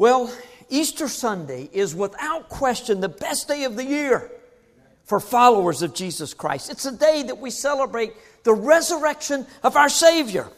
Well, 0.00 0.32
Easter 0.70 1.08
Sunday 1.08 1.68
is 1.74 1.94
without 1.94 2.48
question 2.48 3.02
the 3.02 3.10
best 3.10 3.48
day 3.48 3.64
of 3.64 3.76
the 3.76 3.84
year 3.84 4.30
for 5.04 5.20
followers 5.20 5.82
of 5.82 5.92
Jesus 5.92 6.32
Christ. 6.32 6.70
It's 6.70 6.86
a 6.86 6.92
day 6.92 7.24
that 7.24 7.36
we 7.36 7.50
celebrate 7.50 8.14
the 8.44 8.54
resurrection 8.54 9.46
of 9.62 9.76
our 9.76 9.90
Savior. 9.90 10.48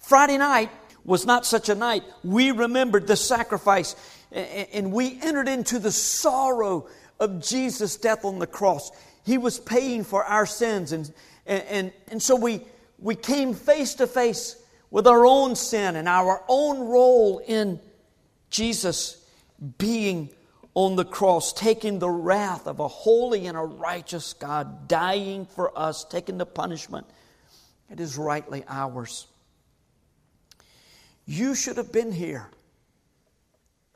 Friday 0.00 0.36
night 0.36 0.68
was 1.02 1.24
not 1.24 1.46
such 1.46 1.70
a 1.70 1.74
night. 1.74 2.02
We 2.22 2.50
remembered 2.50 3.06
the 3.06 3.16
sacrifice 3.16 3.96
and 4.32 4.92
we 4.92 5.18
entered 5.22 5.48
into 5.48 5.78
the 5.78 5.92
sorrow 5.92 6.86
of 7.18 7.42
Jesus' 7.42 7.96
death 7.96 8.26
on 8.26 8.38
the 8.38 8.46
cross. 8.46 8.90
He 9.24 9.38
was 9.38 9.58
paying 9.58 10.04
for 10.04 10.26
our 10.26 10.44
sins. 10.44 10.92
And, 10.92 11.10
and, 11.46 11.90
and 12.08 12.22
so 12.22 12.36
we, 12.36 12.60
we 12.98 13.14
came 13.14 13.54
face 13.54 13.94
to 13.94 14.06
face 14.06 14.56
with 14.90 15.06
our 15.06 15.24
own 15.24 15.56
sin 15.56 15.96
and 15.96 16.06
our 16.06 16.44
own 16.48 16.80
role 16.80 17.38
in 17.38 17.80
Jesus 18.50 19.24
being 19.78 20.30
on 20.74 20.96
the 20.96 21.04
cross, 21.04 21.52
taking 21.52 21.98
the 21.98 22.10
wrath 22.10 22.66
of 22.66 22.80
a 22.80 22.88
holy 22.88 23.46
and 23.46 23.56
a 23.56 23.62
righteous 23.62 24.32
God, 24.34 24.88
dying 24.88 25.46
for 25.46 25.76
us, 25.76 26.04
taking 26.04 26.38
the 26.38 26.46
punishment. 26.46 27.06
It 27.90 28.00
is 28.00 28.16
rightly 28.16 28.64
ours. 28.68 29.26
You 31.26 31.54
should 31.54 31.76
have 31.76 31.92
been 31.92 32.12
here. 32.12 32.48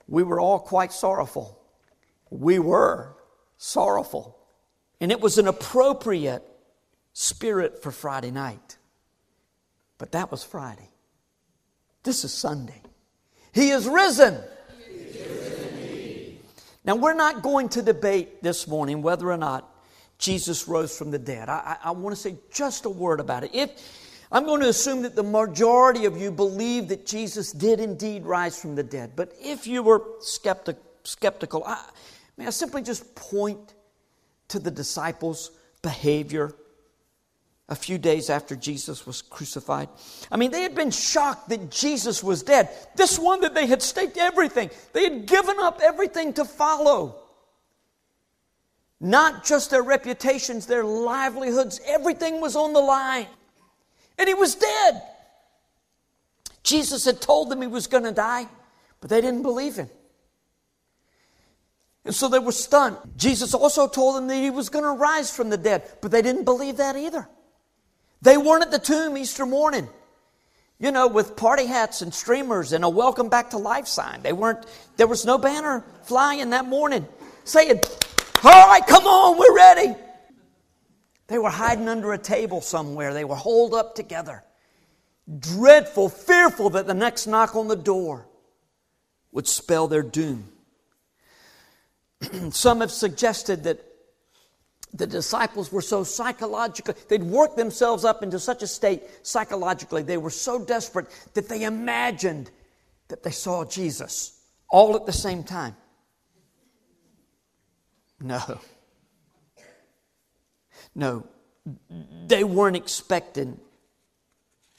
We 0.09 0.23
were 0.23 0.41
all 0.41 0.59
quite 0.59 0.93
sorrowful. 0.93 1.59
We 2.31 2.59
were 2.59 3.17
sorrowful. 3.57 4.39
And 5.01 5.11
it 5.13 5.21
was 5.21 5.39
an 5.39 5.49
appropriate 5.49 6.43
spirit 7.13 7.83
for 7.83 7.91
Friday 7.91 8.31
night. 8.31 8.77
But 9.99 10.13
that 10.13 10.31
was 10.31 10.43
Friday. 10.43 10.91
This 12.03 12.25
is 12.25 12.33
Sunday. 12.33 12.83
He 13.55 13.71
is 13.71 13.87
risen. 13.87 14.39
now, 16.85 16.97
we're 16.97 17.15
not 17.15 17.43
going 17.43 17.69
to 17.71 17.83
debate 17.83 18.43
this 18.43 18.67
morning 18.67 19.01
whether 19.01 19.31
or 19.31 19.37
not 19.37 19.71
Jesus 20.19 20.67
rose 20.67 20.97
from 20.97 21.13
the 21.13 21.19
dead. 21.19 21.49
I, 21.49 21.79
I, 21.83 21.89
I 21.89 21.91
want 21.93 22.17
to 22.17 22.21
say 22.21 22.37
just 22.53 22.85
a 22.85 22.91
word 22.91 23.21
about 23.21 23.45
it. 23.45 23.55
If 23.55 23.71
I'm 24.33 24.45
going 24.45 24.61
to 24.63 24.69
assume 24.69 25.03
that 25.03 25.15
the 25.15 25.23
majority 25.23 26.07
of 26.07 26.17
you 26.17 26.33
believe 26.33 26.89
that 26.89 27.07
Jesus 27.07 27.53
did 27.53 27.79
indeed 27.79 28.25
rise 28.25 28.61
from 28.61 28.75
the 28.75 28.83
dead. 28.83 29.13
But 29.15 29.33
if 29.41 29.69
you 29.69 29.85
were 29.85 30.03
skeptic, 30.19 30.77
skeptical, 31.05 31.63
I, 31.65 31.81
may 32.37 32.49
I 32.49 32.51
simply 32.51 32.83
just 32.83 33.15
point 33.15 33.75
to 34.49 34.59
the 34.59 34.73
disciples' 34.73 35.53
behavior 35.83 36.53
a 37.69 37.75
few 37.75 37.97
days 37.97 38.29
after 38.29 38.55
Jesus 38.55 39.07
was 39.07 39.23
crucified. 39.23 39.89
I 40.31 40.37
mean, 40.37 40.51
they 40.51 40.63
had 40.63 40.75
been 40.75 40.91
shocked 40.91 41.49
that 41.49 41.71
Jesus 41.71 42.23
was 42.23 42.43
dead. 42.43 42.69
This 42.95 43.19
one 43.19 43.41
that 43.41 43.55
they 43.55 43.67
had 43.67 43.83
staked 43.83 44.19
everything, 44.19 44.71
they 44.93 45.05
had 45.05 45.27
given 45.27 45.59
up 45.59 45.81
everything 45.83 46.33
to 46.35 46.45
follow. 46.45 47.17
Not 49.01 49.45
just 49.45 49.71
their 49.71 49.83
reputations, 49.83 50.67
their 50.67 50.85
livelihoods, 50.85 51.81
everything 51.87 52.41
was 52.41 52.57
on 52.57 52.73
the 52.73 52.81
line. 52.81 53.27
And 54.19 54.29
he 54.29 54.35
was 54.35 54.55
dead. 54.55 55.03
Jesus 56.63 57.05
had 57.05 57.21
told 57.21 57.51
them 57.51 57.61
he 57.61 57.67
was 57.67 57.87
going 57.87 58.05
to 58.05 58.13
die, 58.13 58.47
but 59.01 59.11
they 59.11 59.21
didn't 59.21 59.43
believe 59.43 59.77
him. 59.77 59.91
And 62.05 62.15
so 62.15 62.29
they 62.29 62.39
were 62.39 62.53
stunned. 62.53 62.97
Jesus 63.17 63.55
also 63.55 63.89
told 63.89 64.17
them 64.17 64.27
that 64.29 64.37
he 64.37 64.51
was 64.51 64.69
going 64.69 64.85
to 64.85 64.93
rise 64.93 65.35
from 65.35 65.51
the 65.51 65.57
dead, 65.57 65.83
but 66.01 66.11
they 66.11 66.23
didn't 66.23 66.45
believe 66.45 66.77
that 66.77 66.97
either. 66.97 67.29
They 68.25 68.39
weren't 68.39 68.63
at 68.63 68.71
the 68.71 68.79
tomb 68.79 69.19
Easter 69.19 69.45
morning, 69.45 69.87
you 70.79 70.91
know, 70.91 71.09
with 71.09 71.37
party 71.37 71.67
hats 71.67 72.01
and 72.01 72.13
streamers 72.13 72.73
and 72.73 72.83
a 72.83 72.89
welcome 72.89 73.29
back 73.29 73.51
to 73.51 73.59
life 73.59 73.87
sign. 73.87 74.23
They 74.23 74.33
weren't, 74.33 74.65
there 74.97 75.07
was 75.07 75.27
no 75.27 75.37
banner 75.37 75.85
flying 76.05 76.49
that 76.51 76.65
morning 76.65 77.07
saying, 77.45 77.81
All 78.43 78.67
right, 78.67 78.85
come 78.87 79.05
on, 79.05 79.39
we're 79.39 79.55
ready. 79.55 79.95
They 81.27 81.39
were 81.39 81.51
hiding 81.51 81.87
under 81.87 82.15
a 82.15 82.19
table 82.19 82.63
somewhere. 82.63 83.13
They 83.13 83.25
were 83.27 83.37
holed 83.37 83.75
up 83.75 83.95
together. 83.95 84.43
Dreadful, 85.39 86.09
fearful 86.09 86.71
that 86.71 86.87
the 86.87 86.95
next 86.95 87.27
knock 87.27 87.55
on 87.55 87.69
the 87.69 87.77
door 87.77 88.27
would 89.33 89.47
spell 89.47 89.87
their 89.87 90.03
doom. 90.03 90.51
Some 92.53 92.81
have 92.81 92.91
suggested 92.91 93.65
that 93.65 93.85
the 94.95 95.07
disciples 95.07 95.71
were 95.73 95.83
so 95.83 96.05
psychological, 96.05 96.95
they'd 97.09 97.23
worked 97.23 97.57
themselves 97.57 98.05
up 98.05 98.23
into 98.23 98.39
such 98.39 98.63
a 98.63 98.67
state 98.67 99.03
psychologically, 99.23 100.03
they 100.03 100.17
were 100.17 100.31
so 100.31 100.65
desperate 100.65 101.07
that 101.35 101.49
they 101.49 101.65
imagined 101.65 102.51
that 103.09 103.23
they 103.23 103.31
saw 103.31 103.65
Jesus 103.65 104.41
all 104.71 104.97
at 104.97 105.05
the 105.05 105.13
same 105.13 105.43
time. 105.43 105.77
No. 108.21 108.61
No, 110.95 111.27
they 112.27 112.45
weren't 112.45 112.77
expecting 112.77 113.59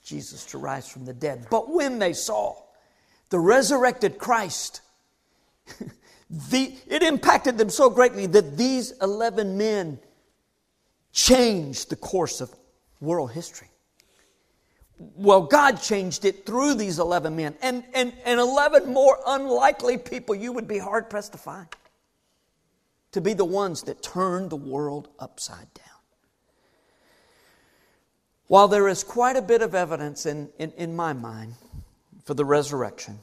Jesus 0.03 0.45
to 0.47 0.57
rise 0.57 0.87
from 0.87 1.05
the 1.05 1.13
dead. 1.13 1.47
But 1.49 1.69
when 1.69 1.99
they 1.99 2.13
saw 2.13 2.55
the 3.29 3.39
resurrected 3.39 4.17
Christ, 4.17 4.81
the, 6.29 6.73
it 6.87 7.03
impacted 7.03 7.57
them 7.57 7.69
so 7.69 7.89
greatly 7.89 8.25
that 8.27 8.57
these 8.57 8.91
11 9.01 9.57
men 9.57 9.99
changed 11.11 11.89
the 11.89 11.95
course 11.95 12.41
of 12.41 12.53
world 12.99 13.31
history. 13.31 13.69
Well, 14.97 15.41
God 15.41 15.81
changed 15.81 16.25
it 16.25 16.45
through 16.45 16.75
these 16.75 16.99
11 16.99 17.35
men 17.35 17.55
and, 17.61 17.83
and, 17.93 18.13
and 18.25 18.39
11 18.39 18.91
more 18.91 19.19
unlikely 19.27 19.97
people 19.97 20.35
you 20.35 20.51
would 20.53 20.67
be 20.67 20.77
hard 20.77 21.09
pressed 21.09 21.33
to 21.33 21.37
find 21.37 21.67
to 23.15 23.21
be 23.21 23.33
the 23.33 23.45
ones 23.45 23.83
that 23.83 24.03
turned 24.03 24.49
the 24.49 24.57
world 24.57 25.07
upside 25.19 25.73
down. 25.73 25.85
While 28.47 28.67
there 28.67 28.89
is 28.89 29.05
quite 29.05 29.37
a 29.37 29.41
bit 29.41 29.61
of 29.61 29.73
evidence 29.73 30.25
in, 30.25 30.49
in, 30.59 30.71
in 30.71 30.97
my 30.97 31.13
mind 31.13 31.53
for 32.25 32.33
the 32.33 32.43
resurrection, 32.43 33.17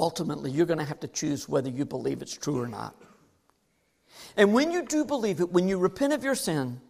ultimately 0.00 0.50
you're 0.50 0.66
going 0.66 0.78
to 0.78 0.84
have 0.84 1.00
to 1.00 1.08
choose 1.08 1.48
whether 1.48 1.70
you 1.70 1.84
believe 1.84 2.22
it's 2.22 2.36
true 2.36 2.60
or 2.60 2.66
not. 2.66 2.94
And 4.36 4.52
when 4.52 4.70
you 4.70 4.84
do 4.84 5.04
believe 5.04 5.40
it, 5.40 5.52
when 5.52 5.68
you 5.68 5.78
repent 5.78 6.12
of 6.12 6.24
your 6.24 6.34
sin, 6.34 6.80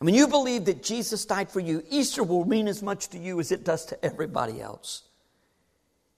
and 0.00 0.06
when 0.06 0.14
you 0.14 0.26
believe 0.26 0.64
that 0.64 0.82
Jesus 0.82 1.24
died 1.24 1.50
for 1.50 1.60
you, 1.60 1.82
Easter 1.88 2.22
will 2.22 2.44
mean 2.44 2.68
as 2.68 2.82
much 2.82 3.08
to 3.08 3.18
you 3.18 3.38
as 3.40 3.52
it 3.52 3.64
does 3.64 3.86
to 3.86 4.04
everybody 4.04 4.60
else 4.60 5.02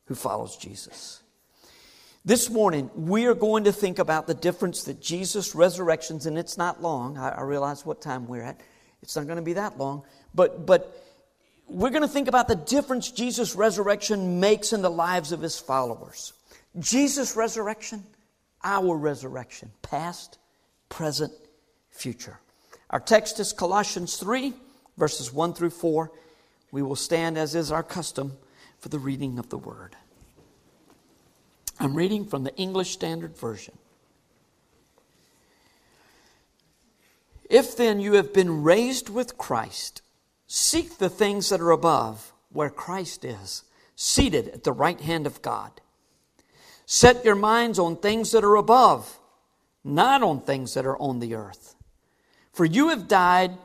who 0.06 0.14
follows 0.14 0.56
Jesus. 0.56 1.22
This 2.24 2.50
morning, 2.50 2.90
we 2.94 3.26
are 3.26 3.34
going 3.34 3.64
to 3.64 3.72
think 3.72 3.98
about 3.98 4.26
the 4.26 4.34
difference 4.34 4.84
that 4.84 5.00
Jesus' 5.00 5.54
resurrections, 5.54 6.26
and 6.26 6.36
it's 6.38 6.58
not 6.58 6.82
long, 6.82 7.16
I, 7.18 7.28
I 7.30 7.42
realize 7.42 7.86
what 7.86 8.00
time 8.00 8.26
we're 8.26 8.42
at 8.42 8.60
it's 9.02 9.14
not 9.14 9.26
going 9.26 9.36
to 9.36 9.42
be 9.42 9.52
that 9.54 9.78
long. 9.78 10.02
But, 10.34 10.66
but 10.66 11.05
we're 11.68 11.90
going 11.90 12.02
to 12.02 12.08
think 12.08 12.28
about 12.28 12.48
the 12.48 12.56
difference 12.56 13.10
Jesus' 13.10 13.54
resurrection 13.54 14.40
makes 14.40 14.72
in 14.72 14.82
the 14.82 14.90
lives 14.90 15.32
of 15.32 15.40
his 15.40 15.58
followers. 15.58 16.32
Jesus' 16.78 17.36
resurrection, 17.36 18.04
our 18.62 18.96
resurrection, 18.96 19.70
past, 19.82 20.38
present, 20.88 21.32
future. 21.90 22.38
Our 22.90 23.00
text 23.00 23.40
is 23.40 23.52
Colossians 23.52 24.16
3, 24.16 24.52
verses 24.96 25.32
1 25.32 25.54
through 25.54 25.70
4. 25.70 26.10
We 26.70 26.82
will 26.82 26.96
stand, 26.96 27.36
as 27.36 27.54
is 27.54 27.72
our 27.72 27.82
custom, 27.82 28.36
for 28.78 28.88
the 28.88 28.98
reading 28.98 29.38
of 29.38 29.48
the 29.48 29.58
word. 29.58 29.96
I'm 31.80 31.94
reading 31.94 32.24
from 32.24 32.44
the 32.44 32.54
English 32.56 32.92
Standard 32.92 33.36
Version. 33.36 33.76
If 37.48 37.76
then 37.76 38.00
you 38.00 38.14
have 38.14 38.32
been 38.32 38.62
raised 38.62 39.08
with 39.08 39.38
Christ, 39.38 40.02
seek 40.46 40.98
the 40.98 41.08
things 41.08 41.50
that 41.50 41.60
are 41.60 41.70
above, 41.70 42.32
where 42.52 42.70
Christ 42.70 43.24
is, 43.24 43.64
seated 43.94 44.48
at 44.48 44.64
the 44.64 44.72
right 44.72 45.00
hand 45.00 45.26
of 45.26 45.42
God. 45.42 45.72
Set 46.86 47.24
your 47.24 47.34
minds 47.34 47.78
on 47.78 47.96
things 47.96 48.32
that 48.32 48.44
are 48.44 48.56
above, 48.56 49.18
not 49.82 50.22
on 50.22 50.40
things 50.40 50.74
that 50.74 50.86
are 50.86 50.98
on 50.98 51.18
the 51.18 51.34
earth. 51.34 51.74
For 52.52 52.64
you 52.64 52.88
have 52.88 53.08
died, 53.08 53.58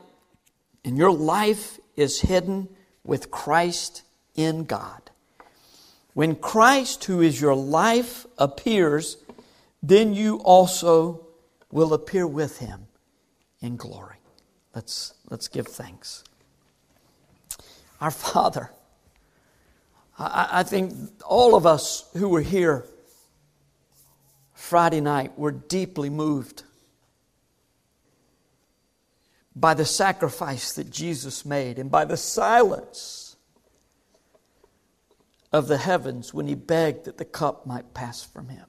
and 0.84 0.98
your 0.98 1.12
life 1.12 1.78
is 1.96 2.20
hidden 2.20 2.68
with 3.04 3.30
Christ 3.30 4.02
in 4.34 4.64
God. 4.64 5.10
When 6.14 6.34
Christ, 6.36 7.04
who 7.04 7.20
is 7.20 7.40
your 7.40 7.54
life, 7.54 8.26
appears, 8.36 9.16
then 9.82 10.14
you 10.14 10.36
also 10.38 11.26
will 11.70 11.94
appear 11.94 12.26
with 12.26 12.58
him 12.58 12.86
in 13.60 13.76
glory. 13.76 14.16
Let's, 14.74 15.14
let's 15.30 15.48
give 15.48 15.66
thanks. 15.66 16.24
Our 18.02 18.10
Father, 18.10 18.68
I, 20.18 20.48
I 20.50 20.62
think 20.64 20.92
all 21.24 21.54
of 21.54 21.66
us 21.66 22.10
who 22.14 22.30
were 22.30 22.40
here 22.40 22.84
Friday 24.54 25.00
night 25.00 25.38
were 25.38 25.52
deeply 25.52 26.10
moved 26.10 26.64
by 29.54 29.74
the 29.74 29.84
sacrifice 29.84 30.72
that 30.72 30.90
Jesus 30.90 31.46
made 31.46 31.78
and 31.78 31.92
by 31.92 32.04
the 32.04 32.16
silence 32.16 33.36
of 35.52 35.68
the 35.68 35.78
heavens 35.78 36.34
when 36.34 36.48
he 36.48 36.56
begged 36.56 37.04
that 37.04 37.18
the 37.18 37.24
cup 37.24 37.66
might 37.66 37.94
pass 37.94 38.20
from 38.20 38.48
him. 38.48 38.66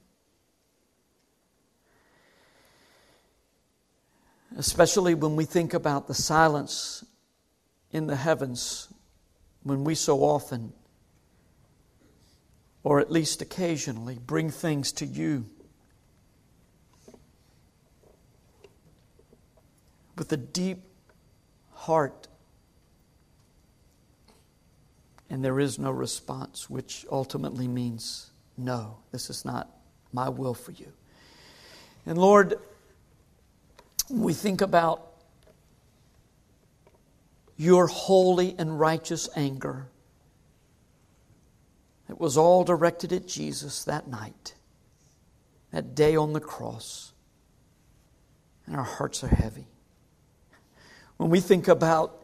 Especially 4.56 5.16
when 5.16 5.34
we 5.34 5.44
think 5.44 5.74
about 5.74 6.06
the 6.06 6.14
silence 6.14 7.04
in 7.90 8.06
the 8.06 8.14
heavens, 8.14 8.93
when 9.64 9.82
we 9.84 9.94
so 9.94 10.20
often, 10.20 10.72
or 12.82 13.00
at 13.00 13.10
least 13.10 13.42
occasionally, 13.42 14.18
bring 14.24 14.50
things 14.50 14.92
to 14.92 15.06
you 15.06 15.46
with 20.16 20.32
a 20.32 20.36
deep 20.36 20.78
heart 21.72 22.28
and 25.30 25.44
there 25.44 25.58
is 25.58 25.78
no 25.80 25.90
response, 25.90 26.70
which 26.70 27.04
ultimately 27.10 27.66
means 27.66 28.30
no, 28.56 28.98
this 29.10 29.30
is 29.30 29.44
not 29.44 29.68
my 30.12 30.28
will 30.28 30.54
for 30.54 30.70
you. 30.70 30.92
And 32.06 32.16
Lord, 32.16 32.54
we 34.08 34.32
think 34.32 34.60
about 34.60 35.13
your 37.56 37.86
holy 37.86 38.54
and 38.58 38.78
righteous 38.78 39.28
anger 39.36 39.88
it 42.08 42.20
was 42.20 42.36
all 42.36 42.64
directed 42.64 43.12
at 43.12 43.26
Jesus 43.26 43.84
that 43.84 44.08
night, 44.08 44.54
that 45.72 45.94
day 45.94 46.16
on 46.16 46.32
the 46.32 46.40
cross. 46.40 47.12
And 48.66 48.76
our 48.76 48.84
hearts 48.84 49.24
are 49.24 49.28
heavy. 49.28 49.66
When 51.16 51.30
we 51.30 51.40
think 51.40 51.68
about 51.68 52.22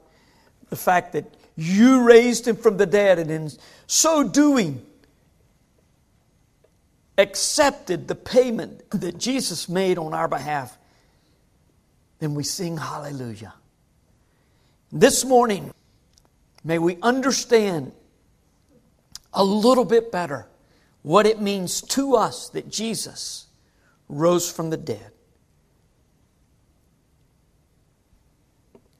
the 0.69 0.77
fact 0.77 1.13
that 1.13 1.35
you 1.57 2.03
raised 2.03 2.47
him 2.47 2.57
from 2.57 2.77
the 2.77 2.87
dead, 2.87 3.19
and 3.19 3.31
in 3.31 3.51
so 3.87 4.27
doing, 4.27 4.85
accepted 7.19 8.09
the 8.09 8.15
payment 8.15 8.89
that 8.91 9.19
Jesus 9.19 9.69
made 9.69 9.99
on 9.99 10.15
our 10.15 10.29
behalf, 10.29 10.79
then 12.19 12.35
we 12.35 12.45
sing 12.45 12.77
hallelujah. 12.77 13.55
This 14.93 15.25
morning, 15.25 15.73
may 16.65 16.79
we 16.79 16.99
understand 17.03 17.93
a 19.33 19.45
little 19.45 19.85
bit 19.85 20.11
better 20.11 20.47
what 21.03 21.27
it 21.27 21.41
means 21.41 21.81
to 21.81 22.17
us 22.17 22.49
that 22.51 22.69
Jesus 22.69 23.47
rose 24.09 24.51
from 24.51 24.71
the 24.71 24.77
dead. 24.77 25.13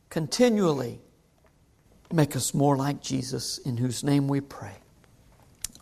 Continually 0.09 1.01
Make 2.13 2.35
us 2.35 2.55
more 2.55 2.77
like 2.77 3.01
Jesus, 3.01 3.59
in 3.59 3.77
whose 3.77 4.03
name 4.03 4.27
we 4.27 4.41
pray. 4.41 4.75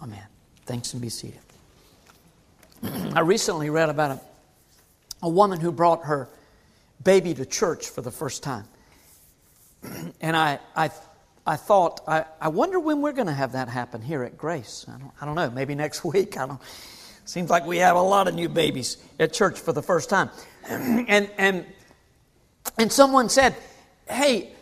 Amen. 0.03 0.25
Thanks 0.67 0.93
and 0.93 1.01
be 1.01 1.09
seated. 1.09 1.41
I 2.83 3.21
recently 3.21 3.71
read 3.71 3.89
about 3.89 4.11
a, 4.11 4.21
a 5.23 5.29
woman 5.29 5.59
who 5.59 5.73
brought 5.73 6.05
her 6.05 6.29
baby 7.03 7.33
to 7.33 7.47
church 7.47 7.89
for 7.89 8.03
the 8.03 8.11
first 8.11 8.43
time. 8.43 8.65
And 10.21 10.37
I, 10.37 10.59
I, 10.75 10.91
I 11.47 11.57
thought, 11.57 12.01
I, 12.07 12.25
I 12.41 12.49
wonder 12.49 12.81
when 12.81 13.01
we're 13.01 13.13
going 13.13 13.29
to 13.29 13.33
have 13.33 13.53
that 13.53 13.69
happen 13.69 14.03
here 14.03 14.23
at 14.25 14.37
Grace. 14.37 14.85
I 14.89 14.99
don't, 14.99 15.13
I 15.21 15.27
don't 15.27 15.35
know, 15.35 15.51
maybe 15.51 15.75
next 15.87 16.05
week. 16.05 16.37
I 16.37 16.47
don't. 16.47 16.61
Seems 17.25 17.51
like 17.51 17.67
we 17.67 17.79
have 17.79 17.97
a 17.97 18.03
lot 18.03 18.27
of 18.27 18.35
new 18.35 18.49
babies 18.49 18.97
at 19.21 19.33
church 19.33 19.61
for 19.61 19.73
the 19.73 19.83
first 19.83 20.11
time. 20.11 20.31
And, 20.69 21.31
and, 21.39 21.65
and 22.77 22.93
someone 22.93 23.31
said, 23.31 23.57
Hey, 24.07 24.53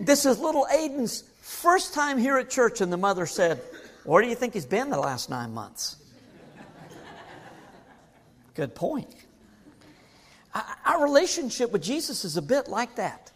this 0.00 0.24
is 0.24 0.38
little 0.38 0.66
Aiden's 0.72 1.24
first 1.40 1.92
time 1.92 2.16
here 2.16 2.38
at 2.38 2.48
church, 2.48 2.80
and 2.80 2.90
the 2.90 2.96
mother 2.96 3.26
said, 3.26 3.60
Where 4.04 4.22
do 4.22 4.28
you 4.28 4.34
think 4.34 4.54
he's 4.54 4.64
been 4.64 4.88
the 4.88 4.98
last 4.98 5.28
nine 5.28 5.52
months? 5.52 5.96
Good 8.54 8.74
point. 8.74 9.14
Our 10.86 11.02
relationship 11.02 11.70
with 11.70 11.82
Jesus 11.82 12.24
is 12.24 12.38
a 12.38 12.42
bit 12.42 12.68
like 12.68 12.96
that. 12.96 13.30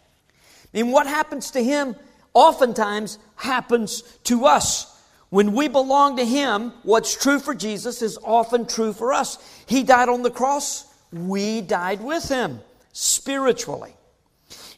I 0.73 0.81
mean, 0.81 0.91
what 0.91 1.07
happens 1.07 1.51
to 1.51 1.63
him 1.63 1.95
oftentimes 2.33 3.19
happens 3.35 4.01
to 4.23 4.45
us. 4.45 4.87
When 5.29 5.53
we 5.53 5.67
belong 5.67 6.17
to 6.17 6.25
him, 6.25 6.73
what's 6.83 7.15
true 7.15 7.39
for 7.39 7.55
Jesus 7.55 8.01
is 8.01 8.17
often 8.23 8.65
true 8.65 8.93
for 8.93 9.13
us. 9.13 9.37
He 9.65 9.83
died 9.83 10.09
on 10.09 10.23
the 10.23 10.31
cross, 10.31 10.85
we 11.11 11.61
died 11.61 12.01
with 12.01 12.27
him 12.27 12.59
spiritually. 12.93 13.95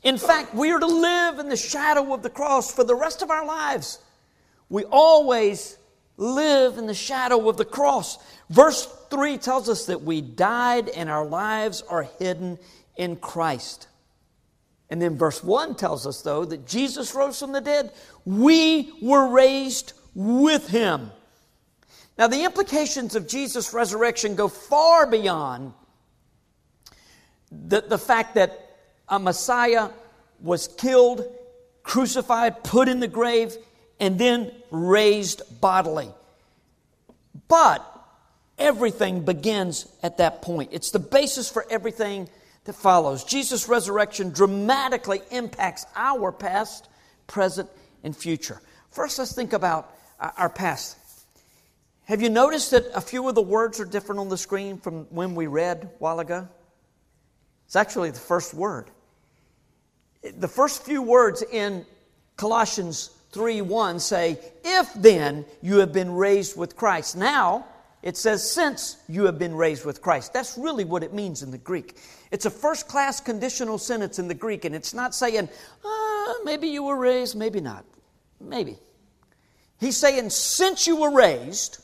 In 0.04 0.18
fact, 0.18 0.54
we 0.54 0.72
are 0.72 0.80
to 0.80 0.86
live 0.86 1.40
in 1.40 1.50
the 1.50 1.58
shadow 1.58 2.14
of 2.14 2.24
the 2.24 2.30
cross 2.30 2.72
for 2.74 2.84
the 2.84 2.96
rest 2.96 3.22
of 3.22 3.32
our 3.32 3.46
lives. 3.46 4.00
We 4.70 4.84
always 4.86 5.78
live 6.18 6.78
in 6.78 6.88
the 6.88 6.94
shadow 6.94 7.50
of 7.50 7.58
the 7.58 7.66
cross. 7.66 8.18
Verse 8.50 8.86
3 9.10 9.38
tells 9.38 9.70
us 9.70 9.86
that 9.86 10.02
we 10.02 10.22
died 10.22 10.90
and 10.90 11.10
our 11.10 11.26
lives 11.26 11.82
are 11.84 12.04
hidden 12.20 12.60
in 12.96 13.16
Christ. 13.16 13.88
And 14.94 15.02
then 15.02 15.18
verse 15.18 15.44
1 15.44 15.74
tells 15.74 16.06
us, 16.06 16.22
though, 16.22 16.46
that 16.46 16.68
Jesus 16.68 17.16
rose 17.16 17.40
from 17.40 17.52
the 17.52 17.62
dead. 17.62 17.92
We 18.26 18.94
were 19.02 19.28
raised 19.28 19.94
with 20.14 20.68
him. 20.68 21.10
Now, 22.16 22.28
the 22.28 22.44
implications 22.44 23.16
of 23.16 23.28
Jesus' 23.28 23.74
resurrection 23.74 24.36
go 24.36 24.48
far 24.48 25.08
beyond 25.08 25.74
the, 27.52 27.82
the 27.82 27.98
fact 27.98 28.36
that 28.36 28.78
a 29.10 29.18
Messiah 29.18 29.90
was 30.40 30.68
killed, 30.68 31.26
crucified, 31.82 32.64
put 32.64 32.88
in 32.88 33.00
the 33.00 33.08
grave, 33.08 33.58
and 34.00 34.20
then 34.20 34.52
raised 34.70 35.42
bodily. 35.60 36.10
But 37.48 37.84
everything 38.60 39.26
begins 39.26 39.88
at 40.04 40.20
that 40.20 40.44
point. 40.44 40.70
It's 40.72 40.92
the 40.92 41.00
basis 41.00 41.50
for 41.50 41.66
everything 41.72 42.30
that 42.66 42.74
follows. 42.74 43.24
Jesus' 43.24 43.68
resurrection 43.68 44.32
dramatically 44.32 45.22
impacts 45.32 45.86
our 45.96 46.32
past, 46.32 46.88
present, 47.28 47.70
and 48.04 48.16
future. 48.16 48.62
First, 48.92 49.20
let's 49.20 49.34
think 49.34 49.54
about 49.54 49.94
uh, 50.20 50.32
our 50.38 50.50
past. 50.50 50.98
Have 52.06 52.22
you 52.22 52.30
noticed 52.30 52.72
that 52.72 52.86
a 52.94 53.02
few 53.02 53.28
of 53.30 53.36
the 53.36 53.42
words 53.42 53.80
are 53.80 53.86
different 53.86 54.20
on 54.20 54.30
the 54.30 54.38
screen 54.38 54.78
from 54.78 55.06
when 55.06 55.36
we 55.36 55.48
read 55.48 55.84
a 55.84 55.88
while 56.00 56.20
ago? 56.20 56.48
It's 57.66 57.76
actually 57.76 58.12
the 58.12 58.20
first 58.20 58.54
word. 58.54 58.90
The 60.22 60.48
first 60.48 60.84
few 60.84 61.02
words 61.02 61.44
in 61.44 61.86
Colossians 62.38 63.10
3 63.32 63.62
1 63.62 64.00
say, 64.00 64.38
If 64.64 64.94
then 64.94 65.46
you 65.62 65.80
have 65.80 65.92
been 65.92 66.12
raised 66.14 66.58
with 66.58 66.76
Christ. 66.76 67.18
Now, 67.18 67.66
it 68.04 68.18
says, 68.18 68.48
since 68.50 68.98
you 69.08 69.24
have 69.26 69.40
been 69.40 69.56
raised 69.56 69.86
with 69.86 70.02
Christ. 70.02 70.34
That's 70.34 70.58
really 70.58 70.84
what 70.84 71.04
it 71.04 71.14
means 71.14 71.42
in 71.42 71.52
the 71.52 71.58
Greek. 71.58 71.98
It's 72.32 72.46
a 72.46 72.50
first 72.50 72.90
class 72.90 73.22
conditional 73.22 73.78
sentence 73.78 74.20
in 74.20 74.28
the 74.28 74.34
Greek, 74.34 74.66
and 74.66 74.76
it's 74.76 74.94
not 74.94 75.16
saying, 75.16 75.48
ah, 75.86 76.36
maybe 76.44 76.68
you 76.68 76.84
were 76.84 76.98
raised, 76.98 77.38
maybe 77.38 77.62
not. 77.62 77.86
Maybe. 78.42 78.78
He's 79.80 79.96
saying, 79.96 80.32
since 80.32 80.86
you 80.86 80.98
were 80.98 81.12
raised, 81.12 81.82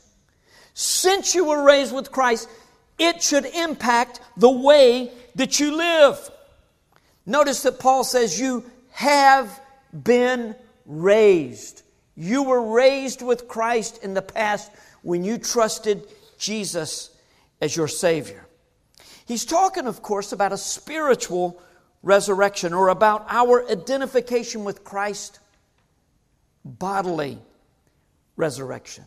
since 0.74 1.34
you 1.34 1.46
were 1.46 1.64
raised 1.64 1.94
with 1.94 2.12
Christ, 2.12 2.50
it 2.98 3.22
should 3.22 3.46
impact 3.46 4.20
the 4.36 4.50
way 4.50 5.10
that 5.36 5.58
you 5.58 5.74
live. 5.74 6.30
Notice 7.24 7.62
that 7.62 7.80
Paul 7.80 8.04
says, 8.04 8.38
You 8.38 8.64
have 8.90 9.58
been 9.92 10.54
raised. 10.84 11.82
You 12.14 12.42
were 12.42 12.72
raised 12.72 13.22
with 13.22 13.48
Christ 13.48 14.04
in 14.04 14.12
the 14.12 14.20
past 14.20 14.70
when 15.02 15.24
you 15.24 15.38
trusted 15.38 16.06
Jesus 16.38 17.10
as 17.60 17.76
your 17.76 17.88
Savior. 17.88 18.46
He's 19.26 19.44
talking, 19.44 19.86
of 19.86 20.02
course, 20.02 20.32
about 20.32 20.52
a 20.52 20.58
spiritual 20.58 21.60
resurrection 22.02 22.72
or 22.72 22.88
about 22.88 23.26
our 23.28 23.68
identification 23.70 24.64
with 24.64 24.84
Christ 24.84 25.38
bodily 26.64 27.38
resurrection. 28.36 29.04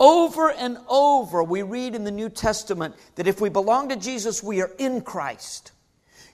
Over 0.00 0.50
and 0.50 0.78
over, 0.88 1.42
we 1.44 1.62
read 1.62 1.94
in 1.94 2.04
the 2.04 2.10
New 2.10 2.28
Testament 2.28 2.96
that 3.14 3.26
if 3.26 3.40
we 3.40 3.48
belong 3.48 3.90
to 3.90 3.96
Jesus, 3.96 4.42
we 4.42 4.60
are 4.60 4.70
in 4.78 5.00
Christ. 5.02 5.72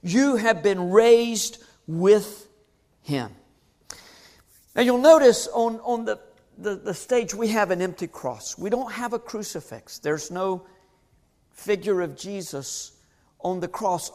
You 0.02 0.36
have 0.36 0.62
been 0.62 0.90
raised 0.90 1.62
with 1.86 2.48
him. 3.02 3.30
Now 4.74 4.82
you'll 4.82 4.98
notice 4.98 5.46
on, 5.48 5.80
on 5.80 6.04
the, 6.06 6.18
the, 6.60 6.76
the 6.76 6.94
stage 6.94 7.34
we 7.34 7.48
have 7.48 7.70
an 7.70 7.80
empty 7.80 8.06
cross. 8.06 8.58
We 8.58 8.70
don't 8.70 8.92
have 8.92 9.12
a 9.12 9.18
crucifix. 9.18 9.98
There's 9.98 10.30
no 10.30 10.66
figure 11.52 12.00
of 12.00 12.16
Jesus 12.16 12.92
on 13.40 13.60
the 13.60 13.68
cross. 13.68 14.10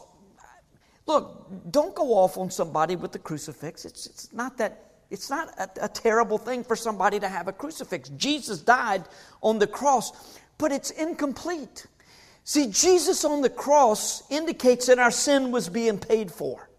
Look, 1.05 1.71
don't 1.71 1.93
go 1.95 2.13
off 2.13 2.37
on 2.37 2.49
somebody 2.49 2.95
with 2.95 3.11
the 3.11 3.19
crucifix. 3.19 3.85
It's, 3.85 4.05
it's 4.07 4.33
not 4.33 4.57
that 4.57 4.81
it's 5.11 5.29
not 5.29 5.49
a, 5.59 5.85
a, 5.85 5.87
terrible 5.87 6.39
thing 6.39 6.63
for 6.63 6.75
somebody 6.75 7.19
to 7.19 7.29
have 7.29 7.47
a 7.47 7.53
crucifix. 7.53 8.09
Jesus 8.09 8.59
died 8.59 9.03
on 9.43 9.59
the 9.59 9.67
cross, 9.67 10.39
but 10.57 10.71
it's 10.71 10.89
incomplete. 10.89 11.85
See, 12.43 12.71
Jesus 12.71 13.23
on 13.23 13.41
the 13.41 13.49
cross 13.49 14.23
indicates 14.31 14.87
that 14.87 14.97
our 14.97 15.11
sin 15.11 15.51
was 15.51 15.69
being 15.69 15.99
paid 15.99 16.31
for. 16.31 16.69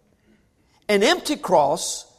An 0.88 1.04
empty 1.04 1.36
cross, 1.36 2.12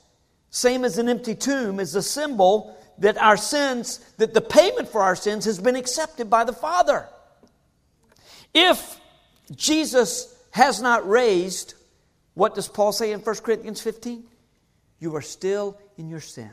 same 0.49 0.85
as 0.85 0.97
an 0.97 1.09
empty 1.09 1.35
tomb, 1.35 1.81
is 1.81 1.93
a 1.93 2.01
symbol 2.01 2.76
that 2.99 3.17
our 3.17 3.37
sins, 3.37 3.99
that 4.17 4.33
the 4.33 4.41
payment 4.41 4.89
for 4.89 5.01
our 5.01 5.15
sins 5.15 5.45
has 5.45 5.59
been 5.59 5.75
accepted 5.75 6.29
by 6.29 6.43
the 6.43 6.53
Father. 6.53 7.07
If 8.53 8.99
Jesus 9.55 10.35
has 10.51 10.81
not 10.81 11.07
raised, 11.07 11.75
what 12.33 12.55
does 12.55 12.67
Paul 12.67 12.91
say 12.91 13.11
in 13.11 13.19
1 13.19 13.35
Corinthians 13.37 13.81
15? 13.81 14.23
You 14.99 15.15
are 15.15 15.21
still 15.21 15.79
in 15.97 16.09
your 16.09 16.21
sin. 16.21 16.51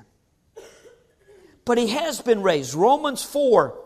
But 1.64 1.78
he 1.78 1.88
has 1.88 2.20
been 2.20 2.42
raised. 2.42 2.74
Romans 2.74 3.22
4 3.22 3.80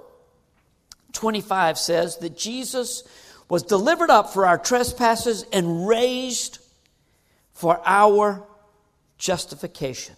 25 1.12 1.78
says 1.78 2.18
that 2.18 2.36
Jesus 2.36 3.02
was 3.48 3.62
delivered 3.62 4.10
up 4.10 4.32
for 4.32 4.46
our 4.46 4.58
trespasses 4.58 5.44
and 5.52 5.88
raised 5.88 6.58
for 7.54 7.80
our 7.84 8.44
justification. 9.16 10.14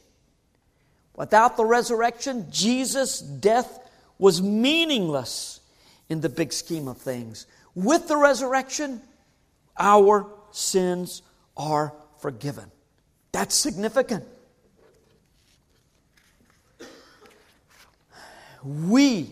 Without 1.21 1.59
the 1.59 1.67
resurrection, 1.67 2.47
Jesus' 2.50 3.21
death 3.21 3.79
was 4.17 4.41
meaningless 4.41 5.61
in 6.09 6.23
the 6.23 6.31
big 6.31 6.50
scheme 6.50 6.89
of 6.89 6.97
things. 6.97 7.45
With 7.75 8.09
the 8.09 8.17
resurrection, 8.17 9.03
our 9.79 10.27
sins 10.50 11.21
are 11.59 11.93
forgiven. 12.21 12.71
That's 13.33 13.55
significant. 13.55 14.25
We 18.65 19.29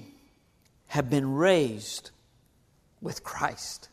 have 0.88 1.08
been 1.08 1.36
raised 1.36 2.10
with 3.00 3.24
Christ. 3.24 3.88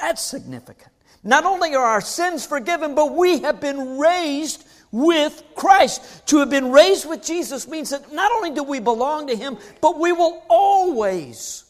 That's 0.00 0.22
significant. 0.22 0.92
Not 1.24 1.44
only 1.44 1.74
are 1.74 1.84
our 1.84 2.00
sins 2.00 2.46
forgiven, 2.46 2.94
but 2.94 3.16
we 3.16 3.40
have 3.40 3.60
been 3.60 3.98
raised 3.98 4.64
with 4.92 5.42
Christ. 5.56 6.26
To 6.28 6.38
have 6.38 6.50
been 6.50 6.70
raised 6.70 7.08
with 7.08 7.24
Jesus 7.24 7.66
means 7.66 7.90
that 7.90 8.12
not 8.12 8.30
only 8.30 8.50
do 8.50 8.62
we 8.62 8.78
belong 8.78 9.26
to 9.26 9.34
Him, 9.34 9.56
but 9.80 9.98
we 9.98 10.12
will 10.12 10.44
always 10.48 11.64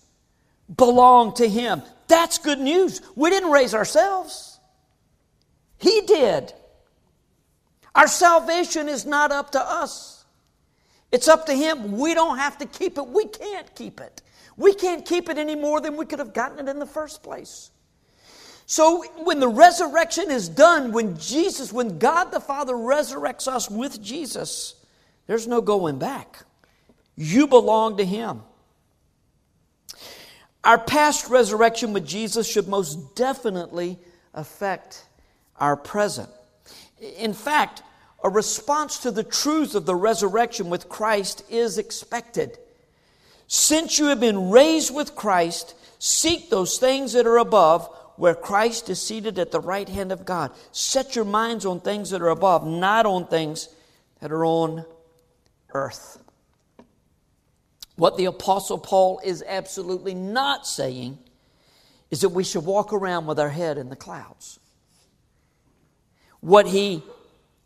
belong 0.76 1.34
to 1.34 1.48
Him. 1.48 1.82
That's 2.08 2.36
good 2.36 2.58
news. 2.58 3.00
We 3.16 3.30
didn't 3.30 3.50
raise 3.50 3.74
ourselves, 3.74 4.58
He 5.78 6.02
did. 6.02 6.52
Our 7.94 8.08
salvation 8.08 8.88
is 8.88 9.04
not 9.06 9.32
up 9.32 9.52
to 9.52 9.60
us, 9.60 10.26
it's 11.10 11.28
up 11.28 11.46
to 11.46 11.54
Him. 11.54 11.96
We 11.98 12.12
don't 12.12 12.38
have 12.38 12.58
to 12.58 12.66
keep 12.66 12.98
it, 12.98 13.06
we 13.06 13.26
can't 13.26 13.74
keep 13.74 14.00
it. 14.00 14.20
We 14.56 14.74
can't 14.74 15.04
keep 15.04 15.28
it 15.28 15.38
any 15.38 15.56
more 15.56 15.80
than 15.80 15.96
we 15.96 16.04
could 16.04 16.18
have 16.18 16.34
gotten 16.34 16.58
it 16.66 16.70
in 16.70 16.78
the 16.78 16.86
first 16.86 17.22
place. 17.22 17.71
So 18.66 19.04
when 19.24 19.40
the 19.40 19.48
resurrection 19.48 20.30
is 20.30 20.48
done, 20.48 20.92
when 20.92 21.18
Jesus, 21.18 21.72
when 21.72 21.98
God 21.98 22.30
the 22.30 22.40
Father 22.40 22.74
resurrects 22.74 23.48
us 23.48 23.70
with 23.70 24.02
Jesus, 24.02 24.74
there's 25.26 25.46
no 25.46 25.60
going 25.60 25.98
back. 25.98 26.44
You 27.16 27.46
belong 27.46 27.98
to 27.98 28.04
Him. 28.04 28.42
Our 30.64 30.78
past 30.78 31.28
resurrection 31.28 31.92
with 31.92 32.06
Jesus 32.06 32.50
should 32.50 32.68
most 32.68 33.16
definitely 33.16 33.98
affect 34.32 35.04
our 35.56 35.76
present. 35.76 36.30
In 37.18 37.34
fact, 37.34 37.82
a 38.22 38.30
response 38.30 38.98
to 38.98 39.10
the 39.10 39.24
truth 39.24 39.74
of 39.74 39.86
the 39.86 39.96
resurrection 39.96 40.70
with 40.70 40.88
Christ 40.88 41.44
is 41.50 41.78
expected. 41.78 42.58
Since 43.48 43.98
you 43.98 44.06
have 44.06 44.20
been 44.20 44.50
raised 44.50 44.94
with 44.94 45.16
Christ, 45.16 45.74
seek 45.98 46.48
those 46.48 46.78
things 46.78 47.12
that 47.14 47.26
are 47.26 47.38
above, 47.38 47.88
where 48.22 48.36
Christ 48.36 48.88
is 48.88 49.02
seated 49.02 49.36
at 49.40 49.50
the 49.50 49.58
right 49.58 49.88
hand 49.88 50.12
of 50.12 50.24
God. 50.24 50.52
Set 50.70 51.16
your 51.16 51.24
minds 51.24 51.66
on 51.66 51.80
things 51.80 52.10
that 52.10 52.22
are 52.22 52.28
above, 52.28 52.64
not 52.64 53.04
on 53.04 53.26
things 53.26 53.68
that 54.20 54.30
are 54.30 54.44
on 54.44 54.84
earth. 55.74 56.22
What 57.96 58.16
the 58.16 58.26
Apostle 58.26 58.78
Paul 58.78 59.20
is 59.24 59.42
absolutely 59.44 60.14
not 60.14 60.68
saying 60.68 61.18
is 62.12 62.20
that 62.20 62.28
we 62.28 62.44
should 62.44 62.64
walk 62.64 62.92
around 62.92 63.26
with 63.26 63.40
our 63.40 63.48
head 63.48 63.76
in 63.76 63.88
the 63.88 63.96
clouds. 63.96 64.60
What 66.38 66.68
he 66.68 67.02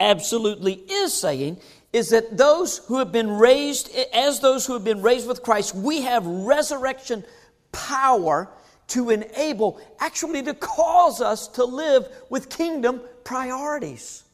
absolutely 0.01 0.73
is 0.73 1.13
saying 1.13 1.61
is 1.93 2.09
that 2.09 2.35
those 2.35 2.79
who 2.79 2.97
have 2.97 3.13
been 3.13 3.31
raised, 3.31 3.95
as 4.15 4.41
those 4.41 4.65
who 4.65 4.73
have 4.73 4.85
been 4.85 5.03
raised 5.03 5.29
with 5.29 5.43
Christ, 5.43 5.75
we 5.75 6.01
have 6.01 6.25
resurrection 6.25 7.27
power 7.73 8.49
to 8.89 9.11
enable, 9.11 9.81
actually 9.99 10.43
to 10.43 10.55
cause 10.55 11.21
us 11.21 11.49
to 11.49 11.65
live 11.65 12.09
with 12.31 12.49
kingdom 12.49 13.01
priorities. 13.25 14.25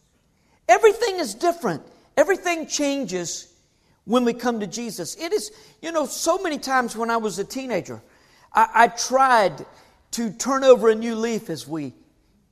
Everything 0.69 1.19
is 1.19 1.35
different, 1.35 1.83
everything 2.17 2.67
changes 2.67 3.53
when 4.05 4.25
we 4.25 4.33
come 4.35 4.61
to 4.61 4.67
Jesus. 4.67 5.15
It 5.17 5.33
is, 5.33 5.53
you 5.81 5.93
know, 5.93 6.07
so 6.07 6.39
many 6.39 6.59
times 6.59 6.97
when 6.97 7.11
I 7.11 7.17
was 7.17 7.39
a 7.39 7.45
teenager, 7.45 8.03
I, 8.53 8.69
I 8.75 8.89
tried 8.89 9.65
to 10.13 10.31
turn 10.31 10.65
over 10.65 10.89
a 10.91 10.95
new 10.95 11.15
leaf, 11.15 11.49
as 11.49 11.67
we 11.67 11.95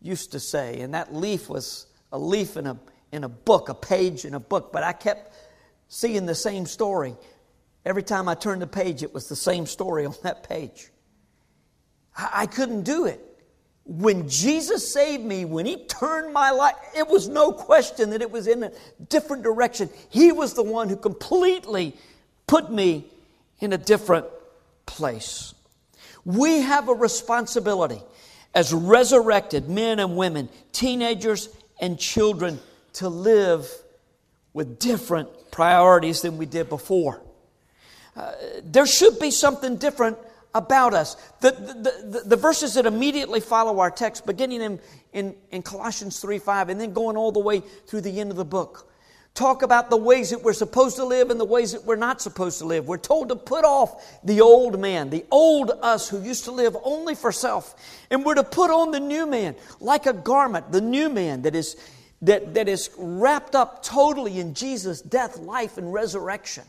used 0.01 0.33
to 0.33 0.41
say, 0.41 0.81
and 0.81 0.95
that 0.95 1.15
leaf 1.15 1.49
was 1.49 1.87
a 2.13 2.19
leaf 2.19 2.57
in 2.57 2.67
a 2.67 2.79
in 3.13 3.25
a 3.25 3.29
book, 3.29 3.69
a 3.69 3.75
page 3.75 4.25
in 4.25 4.35
a 4.35 4.41
book, 4.41 4.73
but 4.73 4.83
I 4.83 4.93
kept 4.93 5.35
seeing 5.89 6.27
the 6.27 6.35
same 6.35 6.67
story. 6.67 7.17
Every 7.85 8.03
time 8.03 8.29
I 8.29 8.35
turned 8.35 8.63
the 8.63 8.67
page, 8.67 9.03
it 9.03 9.13
was 9.13 9.29
the 9.29 9.37
same 9.37 9.67
story 9.67 10.07
on 10.07 10.15
that 10.23 10.49
page. 10.49 10.91
I, 12.17 12.31
I 12.33 12.47
couldn't 12.47 12.83
do 12.83 13.07
it. 13.07 13.21
When 13.85 14.29
Jesus 14.29 14.93
saved 14.93 15.25
me, 15.25 15.45
when 15.45 15.67
He 15.67 15.85
turned 15.87 16.33
my 16.33 16.51
life, 16.51 16.75
it 16.97 17.09
was 17.09 17.29
no 17.29 17.53
question 17.53 18.11
that 18.11 18.23
it 18.23 18.31
was 18.31 18.47
in 18.47 18.63
a 18.63 18.73
different 19.09 19.43
direction. 19.43 19.91
He 20.11 20.33
was 20.33 20.55
the 20.55 20.63
one 20.63 20.89
who 20.89 20.97
completely 20.97 21.97
put 22.47 22.71
me 22.71 23.07
in 23.59 23.73
a 23.73 23.79
different 23.79 24.27
place. 24.87 25.55
We 26.25 26.61
have 26.61 26.89
a 26.89 26.95
responsibility 26.95 28.03
as 28.55 28.73
resurrected 28.73 29.69
men 29.69 29.99
and 29.99 30.17
women, 30.17 30.49
teenagers 30.73 31.49
and 31.81 31.99
children 31.99 32.61
to 32.95 33.09
live 33.09 33.71
with 34.53 34.79
different 34.79 35.29
priorities 35.51 36.23
than 36.23 36.37
we 36.37 36.47
did 36.47 36.69
before. 36.69 37.23
Uh, 38.17 38.33
there 38.65 38.87
should 38.87 39.19
be 39.19 39.31
something 39.31 39.77
different 39.77 40.19
about 40.55 40.95
us. 40.95 41.17
The, 41.41 41.53
the, 41.53 42.19
the, 42.19 42.21
the, 42.29 42.37
verses 42.37 42.75
that 42.75 42.87
immediately 42.87 43.41
follow 43.41 43.79
our 43.81 43.91
text, 43.91 44.27
beginning 44.27 44.63
in, 44.63 44.81
in, 45.13 45.35
in 45.51 45.63
Colossians 45.63 46.19
3 46.21 46.39
5, 46.39 46.69
and 46.71 46.81
then 46.81 46.93
going 46.93 47.17
all 47.17 47.33
the 47.33 47.41
way 47.41 47.61
through 47.61 48.01
the 48.01 48.21
end 48.21 48.31
of 48.31 48.37
the 48.37 48.45
book, 48.45 48.91
talk 49.35 49.63
about 49.63 49.91
the 49.91 49.97
ways 49.97 50.31
that 50.31 50.43
we're 50.43 50.53
supposed 50.53 50.97
to 50.97 51.05
live 51.05 51.31
and 51.31 51.39
the 51.39 51.45
ways 51.45 51.73
that 51.73 51.85
we're 51.85 51.97
not 51.97 52.21
supposed 52.21 52.59
to 52.59 52.65
live. 52.65 52.89
We're 52.89 52.99
told 52.99 53.29
to 53.29 53.37
put 53.37 53.65
off 53.65 54.21
the 54.25 54.41
old 54.41 54.81
man, 54.81 55.11
the 55.11 55.25
old 55.31 55.71
us 55.83 56.09
who 56.09 56.23
used 56.23 56.45
to 56.45 56.53
live 56.53 56.77
only 56.83 57.15
for 57.15 57.31
self, 57.31 57.75
and 58.11 58.25
we're 58.25 58.35
to 58.35 58.45
put 58.45 58.71
on 58.71 58.91
the 58.91 59.01
new 59.01 59.27
man 59.27 59.55
like 59.79 60.07
a 60.07 60.13
garment, 60.13 60.73
the 60.73 60.81
new 60.81 61.09
man 61.09 61.43
that 61.43 61.55
is 61.55 61.77
that, 62.23 62.55
that 62.55 62.69
is 62.69 62.91
wrapped 62.99 63.55
up 63.55 63.83
totally 63.83 64.41
in 64.41 64.53
Jesus' 64.53 65.01
death, 65.01 65.39
life, 65.39 65.79
and 65.79 65.93
resurrection. 65.93 66.65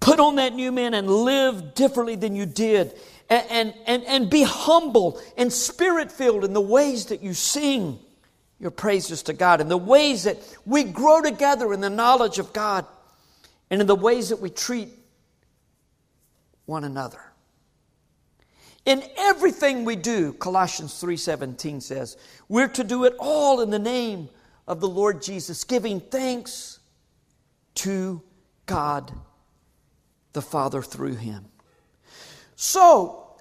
Put 0.00 0.18
on 0.18 0.36
that 0.36 0.54
new 0.54 0.72
man 0.72 0.94
and 0.94 1.08
live 1.08 1.74
differently 1.74 2.16
than 2.16 2.34
you 2.34 2.46
did. 2.46 2.98
And, 3.28 3.46
and, 3.50 3.74
and, 3.86 4.04
and 4.04 4.30
be 4.30 4.42
humble 4.42 5.20
and 5.36 5.52
spirit 5.52 6.10
filled 6.10 6.44
in 6.44 6.54
the 6.54 6.60
ways 6.60 7.06
that 7.06 7.22
you 7.22 7.34
sing 7.34 7.98
your 8.58 8.70
praises 8.70 9.22
to 9.24 9.32
God, 9.32 9.60
in 9.60 9.68
the 9.68 9.76
ways 9.76 10.24
that 10.24 10.36
we 10.66 10.84
grow 10.84 11.22
together 11.22 11.72
in 11.72 11.80
the 11.80 11.90
knowledge 11.90 12.38
of 12.38 12.52
God, 12.52 12.86
and 13.70 13.80
in 13.80 13.86
the 13.86 13.94
ways 13.94 14.30
that 14.30 14.40
we 14.40 14.50
treat 14.50 14.88
one 16.66 16.84
another. 16.84 17.20
In 18.84 19.02
everything 19.16 19.84
we 19.84 19.96
do, 19.96 20.32
Colossians 20.32 20.92
3:17 21.00 21.82
says, 21.82 22.16
we're 22.48 22.68
to 22.68 22.84
do 22.84 23.04
it 23.04 23.14
all 23.18 23.60
in 23.60 23.70
the 23.70 23.78
name 23.78 24.28
of 24.66 24.80
the 24.80 24.88
Lord 24.88 25.22
Jesus, 25.22 25.64
giving 25.64 26.00
thanks 26.00 26.80
to 27.76 28.22
God 28.66 29.12
the 30.32 30.42
Father 30.42 30.82
through 30.82 31.14
him. 31.14 31.46
So, 32.56 33.36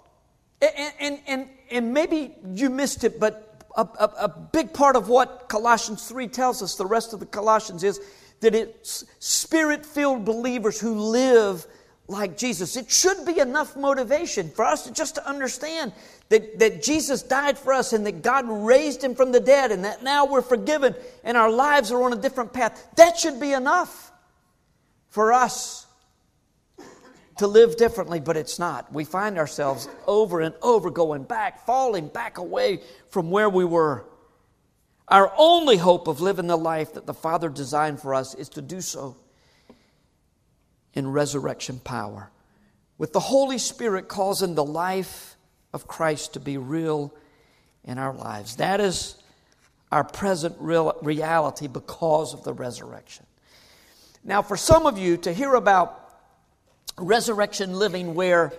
and, 0.62 0.94
and, 1.00 1.20
and, 1.28 1.50
and 1.72 1.94
maybe 1.94 2.36
you 2.54 2.70
missed 2.70 3.04
it, 3.04 3.20
but 3.20 3.66
a, 3.76 3.82
a, 3.82 4.06
a 4.22 4.28
big 4.30 4.74
part 4.74 4.96
of 4.96 5.10
what 5.10 5.50
Colossians 5.50 6.08
3 6.08 6.28
tells 6.28 6.62
us, 6.62 6.76
the 6.76 6.86
rest 6.86 7.14
of 7.14 7.20
the 7.20 7.26
Colossians, 7.26 7.84
is 7.84 8.00
that 8.42 8.56
it's 8.56 9.06
spirit 9.20 9.86
filled 9.86 10.26
believers 10.26 10.80
who 10.80 10.96
live 10.96 11.66
like 12.08 12.38
Jesus. 12.38 12.76
It 12.76 12.90
should 12.90 13.26
be 13.26 13.40
enough 13.40 13.76
motivation 13.76 14.50
for 14.50 14.66
us 14.66 14.84
to 14.86 14.94
just 14.94 15.16
to 15.16 15.28
understand 15.28 15.94
that, 16.30 16.60
that 16.60 16.82
Jesus 16.82 17.22
died 17.22 17.58
for 17.58 17.74
us 17.74 17.94
and 17.94 18.06
that 18.06 18.24
God 18.24 18.46
raised 18.48 19.04
him 19.04 19.16
from 19.16 19.32
the 19.32 19.40
dead 19.40 19.72
and 19.72 19.86
that 19.86 20.04
now 20.04 20.26
we're 20.26 20.42
forgiven 20.42 20.96
and 21.24 21.38
our 21.38 21.52
lives 21.52 21.92
are 21.92 22.02
on 22.04 22.14
a 22.14 22.16
different 22.16 22.52
path. 22.52 22.88
That 22.96 23.18
should 23.18 23.40
be 23.40 23.54
enough 23.54 24.12
for 25.10 25.34
us 25.34 25.86
to 27.40 27.48
live 27.48 27.76
differently, 27.76 28.20
but 28.20 28.38
it's 28.38 28.60
not. 28.60 28.92
We 28.94 29.04
find 29.04 29.38
ourselves 29.38 29.90
over 30.08 30.42
and 30.42 30.54
over 30.62 30.90
going 30.90 31.24
back, 31.24 31.66
falling 31.66 32.08
back 32.08 32.38
away 32.38 32.82
from 33.10 33.32
where 33.32 33.50
we 33.50 33.66
were. 33.66 34.06
Our 35.08 35.34
only 35.38 35.78
hope 35.78 36.08
of 36.08 36.22
living 36.22 36.48
the 36.48 36.58
life 36.58 36.94
that 36.94 37.06
the 37.06 37.14
Father 37.14 37.50
designed 37.50 38.00
for 38.02 38.14
us 38.14 38.36
is 38.36 38.50
to 38.50 38.62
do 38.62 38.82
so 38.82 39.16
in 40.94 41.12
resurrection 41.12 41.80
power, 41.80 42.30
with 42.98 43.14
the 43.14 43.20
Holy 43.20 43.58
Spirit 43.58 44.08
causing 44.08 44.56
the 44.56 44.64
life 44.64 45.36
of 45.74 45.88
Christ 45.88 46.34
to 46.34 46.40
be 46.40 46.58
real 46.58 47.14
in 47.84 47.98
our 47.98 48.14
lives. 48.14 48.58
That 48.58 48.80
is 48.82 49.16
our 49.92 50.04
present 50.04 50.56
real 50.60 50.98
reality 51.02 51.68
because 51.68 52.34
of 52.34 52.44
the 52.44 52.54
resurrection. 52.54 53.26
Now, 54.24 54.42
for 54.42 54.58
some 54.58 54.86
of 54.86 54.98
you 54.98 55.18
to 55.18 55.34
hear 55.34 55.54
about 55.54 56.09
resurrection 56.98 57.74
living 57.74 58.16
where 58.16 58.54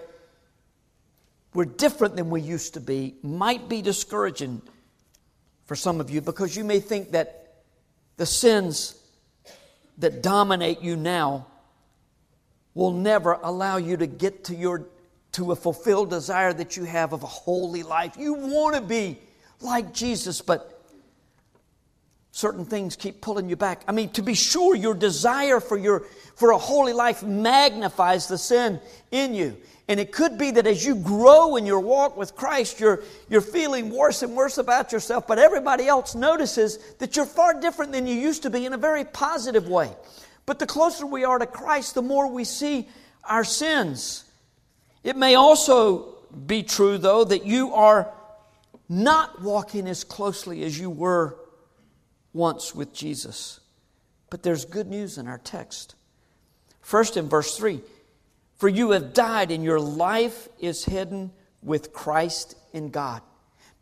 we're 1.55 1.65
different 1.65 2.17
than 2.17 2.31
we 2.31 2.41
used 2.41 2.75
to 2.75 2.81
be 2.81 3.15
might 3.23 3.69
be 3.69 3.83
discouraging 3.83 4.63
for 5.65 5.77
some 5.77 6.01
of 6.01 6.11
you 6.11 6.21
because 6.21 6.57
you 6.57 6.65
may 6.65 6.81
think 6.81 7.13
that 7.13 7.55
the 8.17 8.27
sins 8.27 8.95
that 9.99 10.23
dominate 10.23 10.81
you 10.81 10.97
now 10.97 11.47
will 12.75 12.93
never 12.93 13.33
allow 13.43 13.77
you 13.77 13.97
to 13.97 14.07
get 14.07 14.45
to 14.45 14.55
your 14.55 14.87
to 15.33 15.53
a 15.53 15.57
fulfilled 15.57 16.11
desire 16.11 16.53
that 16.53 16.77
you 16.77 16.85
have 16.85 17.13
of 17.13 17.23
a 17.23 17.27
holy 17.27 17.83
life. 17.83 18.17
You 18.19 18.35
want 18.35 18.75
to 18.75 18.81
be 18.81 19.19
like 19.61 19.95
Jesus, 19.95 20.41
but 20.41 20.80
certain 22.41 22.65
things 22.65 22.97
keep 22.97 23.21
pulling 23.21 23.49
you 23.49 23.57
back. 23.57 23.83
I 23.87 23.93
mean, 23.93 24.09
to 24.11 24.23
be 24.23 24.35
sure, 24.35 24.75
your 24.75 24.95
desire 24.95 25.61
for, 25.61 25.77
your, 25.77 26.01
for 26.35 26.51
a 26.53 26.59
holy 26.59 26.95
life 26.95 27.23
magnifies 27.23 28.27
the 28.27 28.39
sin 28.39 28.81
in 29.11 29.35
you. 29.35 29.57
And 29.87 30.01
it 30.01 30.13
could 30.13 30.39
be 30.39 30.53
that 30.53 30.67
as 30.67 30.85
you 30.85 30.95
grow 30.95 31.57
in 31.57 31.67
your 31.67 31.81
walk 31.81 32.17
with 32.17 32.37
Christ, 32.37 32.81
you're, 32.81 33.03
you're 33.29 33.41
feeling 33.41 33.91
worse 33.91 34.23
and 34.23 34.35
worse 34.35 34.57
about 34.57 34.93
yourself, 34.93 35.27
but 35.27 35.39
everybody 35.39 35.87
else 35.87 36.15
notices 36.15 36.79
that 36.99 37.17
you're 37.17 37.27
far 37.27 37.61
different 37.61 37.93
than 37.93 38.07
you 38.07 38.15
used 38.15 38.45
to 38.45 38.51
be 38.51 38.65
in 38.65 38.73
a 38.73 38.79
very 38.79 39.05
positive 39.05 39.69
way. 39.69 39.91
But 40.47 40.59
the 40.59 40.67
closer 40.67 41.07
we 41.07 41.25
are 41.25 41.39
to 41.39 41.47
Christ, 41.47 41.95
the 41.95 42.03
more 42.03 42.29
we 42.29 42.45
see 42.45 42.89
our 43.25 43.45
sins. 43.45 44.25
It 45.03 45.17
may 45.17 45.35
also 45.35 46.19
be 46.47 46.63
true, 46.63 46.97
though, 46.97 47.25
that 47.25 47.45
you 47.45 47.75
are 47.75 48.13
not 48.89 49.43
walking 49.43 49.89
as 49.89 50.05
closely 50.05 50.65
as 50.65 50.79
you 50.79 50.91
were 50.91 51.37
once 52.33 52.75
with 52.75 52.93
Jesus. 52.93 53.61
But 54.31 54.43
there's 54.43 54.65
good 54.65 54.87
news 54.87 55.19
in 55.19 55.27
our 55.27 55.39
text. 55.39 55.95
First, 56.81 57.17
in 57.17 57.29
verse 57.29 57.57
3 57.57 57.81
For 58.57 58.69
you 58.69 58.93
have 58.93 59.13
died, 59.13 59.51
and 59.51 59.65
your 59.65 59.81
life 59.81 60.49
is 60.59 60.85
hidden 60.85 61.33
with 61.63 61.93
Christ 61.93 62.55
in 62.73 62.91
God. 62.91 63.23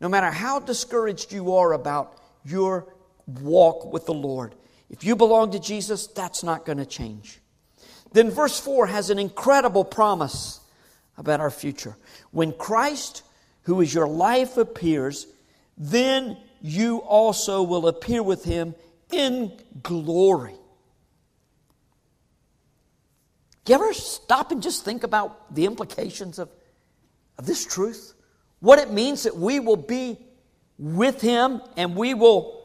No 0.01 0.09
matter 0.09 0.31
how 0.31 0.59
discouraged 0.59 1.31
you 1.31 1.55
are 1.55 1.73
about 1.73 2.17
your 2.45 2.93
walk 3.41 3.91
with 3.91 4.05
the 4.05 4.13
Lord, 4.13 4.55
if 4.89 5.03
you 5.03 5.15
belong 5.15 5.51
to 5.51 5.59
Jesus, 5.59 6.07
that's 6.07 6.43
not 6.43 6.65
going 6.65 6.77
to 6.79 6.85
change. 6.85 7.39
Then, 8.11 8.31
verse 8.31 8.59
4 8.59 8.87
has 8.87 9.11
an 9.11 9.19
incredible 9.19 9.85
promise 9.85 10.59
about 11.17 11.41
our 11.41 11.51
future. 11.51 11.95
When 12.31 12.53
Christ, 12.53 13.23
who 13.63 13.81
is 13.81 13.93
your 13.93 14.07
life, 14.07 14.57
appears, 14.57 15.27
then 15.77 16.37
you 16.61 16.97
also 16.99 17.63
will 17.63 17.87
appear 17.87 18.21
with 18.21 18.43
him 18.43 18.75
in 19.11 19.51
glory. 19.81 20.55
You 23.67 23.75
ever 23.75 23.93
stop 23.93 24.51
and 24.51 24.63
just 24.63 24.83
think 24.83 25.03
about 25.03 25.53
the 25.53 25.65
implications 25.65 26.39
of, 26.39 26.49
of 27.37 27.45
this 27.45 27.65
truth? 27.65 28.15
What 28.61 28.79
it 28.79 28.91
means 28.91 29.23
that 29.23 29.37
we 29.37 29.59
will 29.59 29.77
be 29.77 30.17
with 30.79 31.21
him 31.21 31.61
and 31.77 31.95
we 31.95 32.15
will 32.15 32.63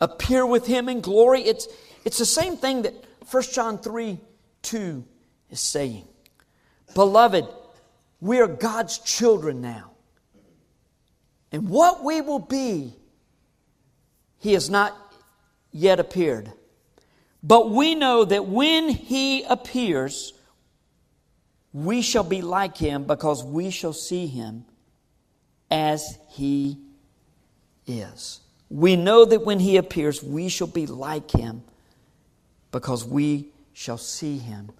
appear 0.00 0.44
with 0.44 0.66
him 0.66 0.88
in 0.88 1.00
glory. 1.00 1.40
It's, 1.42 1.66
it's 2.04 2.18
the 2.18 2.26
same 2.26 2.58
thing 2.58 2.82
that 2.82 2.94
1 3.30 3.42
John 3.54 3.78
3 3.78 4.18
2 4.60 5.04
is 5.50 5.60
saying. 5.60 6.04
Beloved, 6.94 7.46
we 8.20 8.40
are 8.40 8.46
God's 8.46 8.98
children 8.98 9.60
now. 9.60 9.87
And 11.58 11.68
what 11.68 12.04
we 12.04 12.20
will 12.20 12.38
be, 12.38 12.94
he 14.38 14.52
has 14.52 14.70
not 14.70 14.96
yet 15.72 15.98
appeared. 15.98 16.52
But 17.42 17.70
we 17.70 17.96
know 17.96 18.24
that 18.24 18.46
when 18.46 18.88
he 18.88 19.42
appears, 19.42 20.34
we 21.72 22.00
shall 22.00 22.22
be 22.22 22.42
like 22.42 22.76
him 22.76 23.02
because 23.02 23.42
we 23.42 23.70
shall 23.70 23.92
see 23.92 24.28
him 24.28 24.66
as 25.68 26.16
he 26.28 26.78
is. 27.88 28.38
We 28.70 28.94
know 28.94 29.24
that 29.24 29.44
when 29.44 29.58
he 29.58 29.78
appears, 29.78 30.22
we 30.22 30.48
shall 30.48 30.68
be 30.68 30.86
like 30.86 31.32
him 31.32 31.64
because 32.70 33.04
we 33.04 33.48
shall 33.72 33.98
see 33.98 34.38
him 34.38 34.70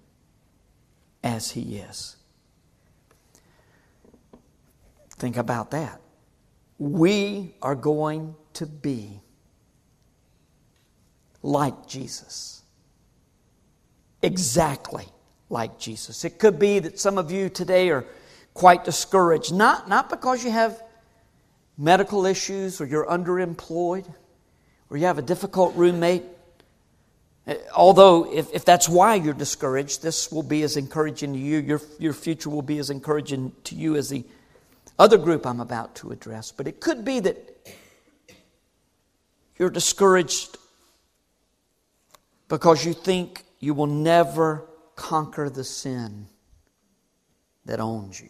as 1.25 1.51
he 1.51 1.79
is. 1.79 2.15
Think 5.17 5.35
about 5.35 5.71
that 5.71 5.99
we 6.79 7.53
are 7.61 7.75
going 7.75 8.35
to 8.53 8.65
be 8.65 9.21
like 11.43 11.87
Jesus. 11.87 12.63
Exactly 14.23 15.05
like 15.49 15.77
Jesus. 15.77 16.23
It 16.25 16.39
could 16.39 16.57
be 16.57 16.79
that 16.79 16.99
some 16.99 17.17
of 17.17 17.31
you 17.31 17.49
today 17.49 17.89
are 17.89 18.05
quite 18.53 18.85
discouraged, 18.85 19.53
not, 19.53 19.89
not 19.89 20.09
because 20.09 20.43
you 20.43 20.51
have 20.51 20.81
medical 21.77 22.25
issues 22.25 22.81
or 22.81 22.85
you're 22.85 23.05
underemployed 23.05 24.05
or 24.89 24.97
you 24.97 25.05
have 25.05 25.17
a 25.17 25.21
difficult 25.21 25.75
roommate. 25.75 26.23
Eh, 27.47 27.57
although, 27.75 28.31
if, 28.33 28.53
if 28.53 28.65
that's 28.65 28.87
why 28.87 29.15
you're 29.15 29.33
discouraged, 29.33 30.01
this 30.01 30.31
will 30.31 30.43
be 30.43 30.63
as 30.63 30.77
encouraging 30.77 31.33
to 31.33 31.39
you. 31.39 31.59
Your, 31.59 31.81
your 31.99 32.13
future 32.13 32.49
will 32.49 32.61
be 32.61 32.79
as 32.79 32.89
encouraging 32.89 33.53
to 33.65 33.75
you 33.75 33.95
as 33.95 34.09
the 34.09 34.25
other 34.99 35.17
group 35.17 35.47
I'm 35.47 35.61
about 35.61 35.95
to 35.95 36.11
address. 36.11 36.51
But 36.51 36.67
it 36.67 36.79
could 36.81 37.03
be 37.03 37.21
that 37.21 37.67
you're 39.57 39.69
discouraged 39.69 40.57
because 42.49 42.85
you 42.85 42.93
think 42.93 43.45
you 43.59 43.73
will 43.73 43.87
never 43.87 44.65
conquer 44.95 45.49
the 45.49 45.63
sin 45.63 46.27
that 47.65 47.79
owns 47.79 48.19
you, 48.19 48.29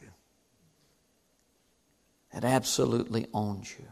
that 2.33 2.43
absolutely 2.43 3.27
owns 3.33 3.73
you. 3.77 3.85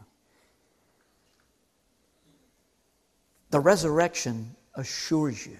The 3.50 3.60
resurrection 3.60 4.54
assures 4.74 5.46
you 5.46 5.56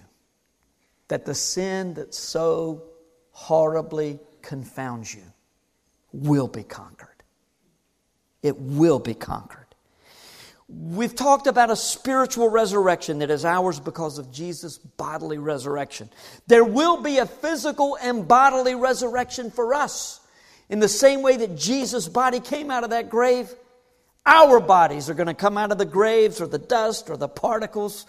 that 1.07 1.25
the 1.25 1.33
sin 1.33 1.95
that 1.95 2.13
so 2.13 2.83
horribly 3.31 4.19
confounds 4.41 5.13
you 5.13 5.23
will 6.13 6.47
be 6.47 6.63
conquered. 6.63 7.08
It 8.41 8.57
will 8.57 8.99
be 8.99 9.13
conquered. 9.13 9.59
We've 10.69 11.15
talked 11.15 11.47
about 11.47 11.71
a 11.71 11.75
spiritual 11.75 12.47
resurrection 12.47 13.19
that 13.19 13.31
is 13.31 13.43
ours 13.43 13.79
because 13.79 14.19
of 14.19 14.31
Jesus' 14.31 14.77
bodily 14.77 15.39
resurrection. 15.39 16.11
There 16.45 16.63
will 16.63 17.01
be 17.01 17.17
a 17.17 17.25
physical 17.25 17.97
and 17.99 18.27
bodily 18.27 18.75
resurrection 18.75 19.49
for 19.49 19.73
us. 19.73 20.19
In 20.69 20.79
the 20.79 20.87
same 20.87 21.23
way 21.23 21.37
that 21.37 21.57
Jesus' 21.57 22.07
body 22.07 22.39
came 22.39 22.69
out 22.69 22.83
of 22.83 22.91
that 22.91 23.09
grave, 23.09 23.51
our 24.27 24.59
bodies 24.59 25.09
are 25.09 25.15
going 25.15 25.27
to 25.27 25.33
come 25.33 25.57
out 25.57 25.71
of 25.71 25.79
the 25.79 25.85
graves 25.85 26.39
or 26.39 26.45
the 26.45 26.59
dust 26.59 27.09
or 27.09 27.17
the 27.17 27.27
particles. 27.27 28.05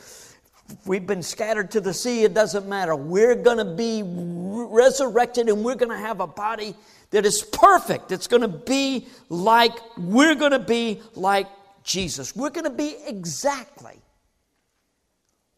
We've 0.85 1.07
been 1.07 1.23
scattered 1.23 1.71
to 1.71 1.81
the 1.81 1.95
sea, 1.95 2.25
it 2.25 2.35
doesn't 2.35 2.69
matter. 2.69 2.95
We're 2.95 3.37
going 3.37 3.57
to 3.57 3.65
be 3.65 4.03
resurrected 4.05 5.49
and 5.49 5.65
we're 5.65 5.77
going 5.77 5.91
to 5.91 5.97
have 5.97 6.21
a 6.21 6.27
body 6.27 6.75
that 7.11 7.27
is 7.27 7.43
perfect. 7.43 8.13
It's 8.13 8.27
going 8.27 8.43
to 8.43 8.49
be 8.49 9.09
like, 9.29 9.73
we're 9.97 10.35
going 10.35 10.53
to 10.53 10.59
be 10.59 11.03
like 11.15 11.49
Jesus. 11.83 12.35
We're 12.35 12.51
going 12.51 12.65
to 12.65 12.71
be 12.71 12.97
exactly 13.07 14.01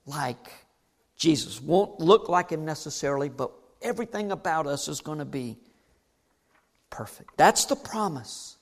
like 0.06 0.52
Jesus. 1.16 1.60
Won't 1.60 2.00
look 2.00 2.28
like 2.28 2.50
him 2.50 2.64
necessarily, 2.64 3.28
but 3.28 3.52
everything 3.82 4.32
about 4.32 4.66
us 4.66 4.88
is 4.88 5.00
going 5.00 5.18
to 5.18 5.24
be 5.24 5.58
perfect. 6.90 7.36
That's 7.36 7.66
the 7.66 7.76
promise 7.76 8.56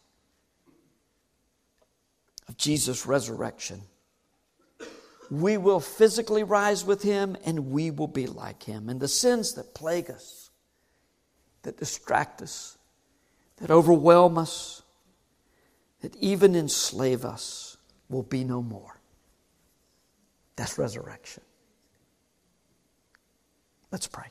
of 2.48 2.56
Jesus' 2.56 3.06
resurrection. 3.06 3.82
We 5.30 5.58
will 5.58 5.78
physically 5.78 6.42
rise 6.42 6.84
with 6.84 7.02
him 7.02 7.36
and 7.44 7.70
we 7.70 7.92
will 7.92 8.08
be 8.08 8.26
like 8.26 8.64
him. 8.64 8.88
And 8.88 8.98
the 8.98 9.06
sins 9.06 9.54
that 9.54 9.74
plague 9.74 10.10
us, 10.10 10.50
that 11.62 11.76
distract 11.76 12.42
us, 12.42 12.76
that 13.60 13.70
overwhelm 13.70 14.38
us, 14.38 14.82
that 16.00 16.16
even 16.16 16.56
enslave 16.56 17.24
us, 17.24 17.76
will 18.08 18.22
be 18.22 18.42
no 18.42 18.62
more. 18.62 18.98
That's 20.56 20.78
resurrection. 20.78 21.42
Let's 23.92 24.06
pray. 24.06 24.26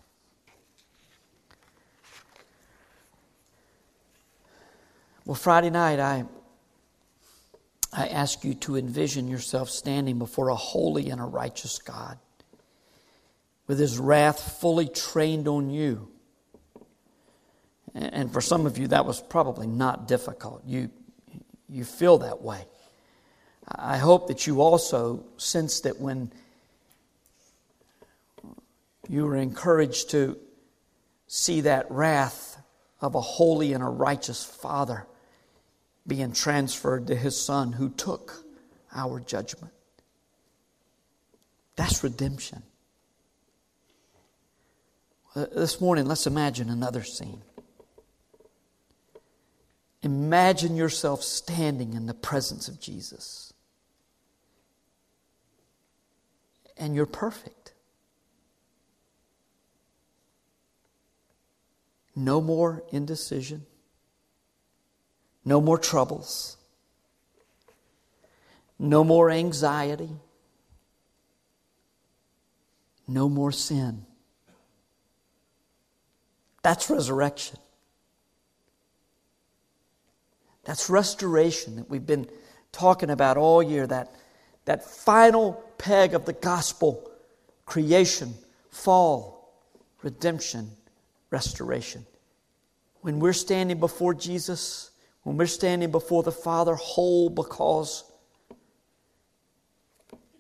Well, 5.26 5.36
Friday 5.36 5.70
night, 5.70 6.00
I, 6.00 6.26
I 7.94 8.08
ask 8.08 8.44
you 8.44 8.56
to 8.56 8.78
envision 8.78 9.28
yourself 9.28 9.70
standing 9.70 10.18
before 10.18 10.50
a 10.50 10.56
holy 10.56 11.10
and 11.10 11.22
a 11.22 11.26
righteous 11.26 11.78
God 11.78 12.18
with 13.68 13.78
his 13.78 14.00
wrath 14.00 14.60
fully 14.60 14.88
trained 14.88 15.48
on 15.48 15.70
you. 15.70 16.10
And 17.96 18.32
for 18.32 18.42
some 18.42 18.66
of 18.66 18.78
you, 18.78 18.88
that 18.90 19.06
was 19.06 19.22
probably 19.22 19.68
not 19.68 20.08
difficult. 20.08 20.64
You, 20.66 20.90
you 21.68 21.84
feel 21.84 22.20
that 22.20 22.42
way. 22.42 22.64
I 23.68 23.98
hope 23.98 24.28
that 24.28 24.48
you 24.48 24.62
also 24.62 25.24
sense 25.38 25.82
that 25.82 26.00
when 26.00 26.32
you 29.08 29.26
were 29.26 29.36
encouraged 29.36 30.12
to 30.12 30.38
see 31.28 31.62
that 31.62 31.90
wrath 31.90 32.62
of 33.02 33.16
a 33.16 33.22
holy 33.22 33.74
and 33.74 33.84
a 33.84 33.88
righteous 33.88 34.44
Father 34.44 35.06
being 36.06 36.32
transferred 36.32 37.08
to 37.08 37.16
his 37.16 37.40
Son 37.40 37.72
who 37.72 37.90
took 37.90 38.44
our 38.94 39.20
judgment. 39.20 39.74
That's 41.76 42.04
redemption. 42.04 42.64
Uh, 45.36 45.46
this 45.56 45.80
morning, 45.80 46.06
let's 46.06 46.28
imagine 46.28 46.70
another 46.70 47.04
scene. 47.04 47.42
Imagine 50.02 50.76
yourself 50.76 51.24
standing 51.24 51.94
in 51.94 52.06
the 52.06 52.14
presence 52.14 52.68
of 52.68 52.80
Jesus. 52.80 53.54
And 56.78 56.96
you're 56.96 57.06
perfect. 57.06 57.74
No 62.16 62.40
more 62.40 62.84
indecision. 62.92 63.66
No 65.44 65.60
more 65.60 65.78
troubles. 65.78 66.58
No 68.78 69.04
more 69.04 69.30
anxiety. 69.30 70.10
No 73.08 73.28
more 73.28 73.52
sin. 73.52 74.06
That's 76.62 76.90
resurrection. 76.90 77.58
That's 80.70 80.88
restoration 80.88 81.78
that 81.78 81.90
we've 81.90 82.06
been 82.06 82.30
talking 82.72 83.10
about 83.10 83.38
all 83.38 83.64
year, 83.64 83.88
that, 83.88 84.14
that 84.66 84.86
final 84.86 85.54
peg 85.80 86.14
of 86.14 86.26
the 86.26 86.34
gospel 86.34 87.10
creation, 87.66 88.36
fall, 88.70 89.52
redemption, 90.04 90.70
restoration. 91.32 92.06
When 93.02 93.20
we're 93.20 93.34
standing 93.34 93.80
before 93.80 94.14
Jesus, 94.14 94.92
when 95.24 95.38
we're 95.38 95.48
standing 95.48 95.90
before 95.90 96.22
the 96.22 96.32
Father 96.32 96.76
whole 96.76 97.32
because 97.32 98.04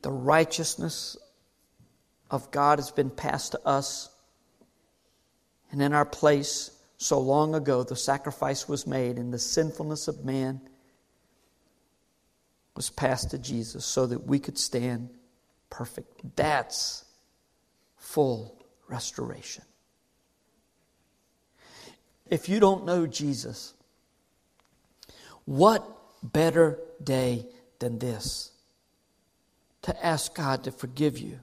the 0.03 0.11
righteousness 0.11 1.17
of 2.29 2.51
God 2.51 2.77
has 2.77 2.91
been 2.91 3.09
passed 3.09 3.53
to 3.53 3.67
us, 3.67 4.09
and 5.71 5.81
in 5.81 5.91
our 5.91 6.05
place, 6.05 6.78
so 7.01 7.17
long 7.17 7.55
ago, 7.55 7.83
the 7.83 7.95
sacrifice 7.95 8.67
was 8.67 8.85
made, 8.85 9.17
and 9.17 9.33
the 9.33 9.39
sinfulness 9.39 10.09
of 10.09 10.25
man 10.25 10.59
was 12.75 12.89
passed 12.89 13.31
to 13.31 13.38
Jesus 13.38 13.85
so 13.85 14.05
that 14.05 14.27
we 14.27 14.38
could 14.38 14.57
stand 14.57 15.09
perfect. 15.69 16.35
That's 16.35 17.05
full 17.95 18.62
restoration. 18.89 19.63
If 22.27 22.49
you 22.49 22.59
don't 22.59 22.85
know 22.85 23.07
Jesus, 23.07 23.73
what 25.45 25.88
better 26.21 26.79
day 27.01 27.45
than 27.79 27.97
this 27.97 28.51
to 29.83 30.05
ask 30.05 30.35
God 30.35 30.65
to 30.65 30.71
forgive 30.71 31.17
you 31.17 31.39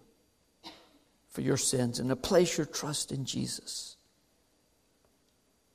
for 1.30 1.40
your 1.40 1.56
sins 1.56 1.98
and 1.98 2.10
to 2.10 2.16
place 2.16 2.58
your 2.58 2.66
trust 2.66 3.10
in 3.10 3.24
Jesus? 3.24 3.95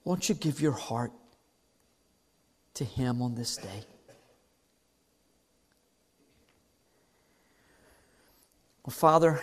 Won't 0.03 0.29
you 0.29 0.35
give 0.35 0.59
your 0.59 0.71
heart 0.71 1.11
to 2.73 2.83
Him 2.83 3.21
on 3.21 3.35
this 3.35 3.57
day? 3.57 3.85
Well, 8.83 8.93
Father, 8.93 9.39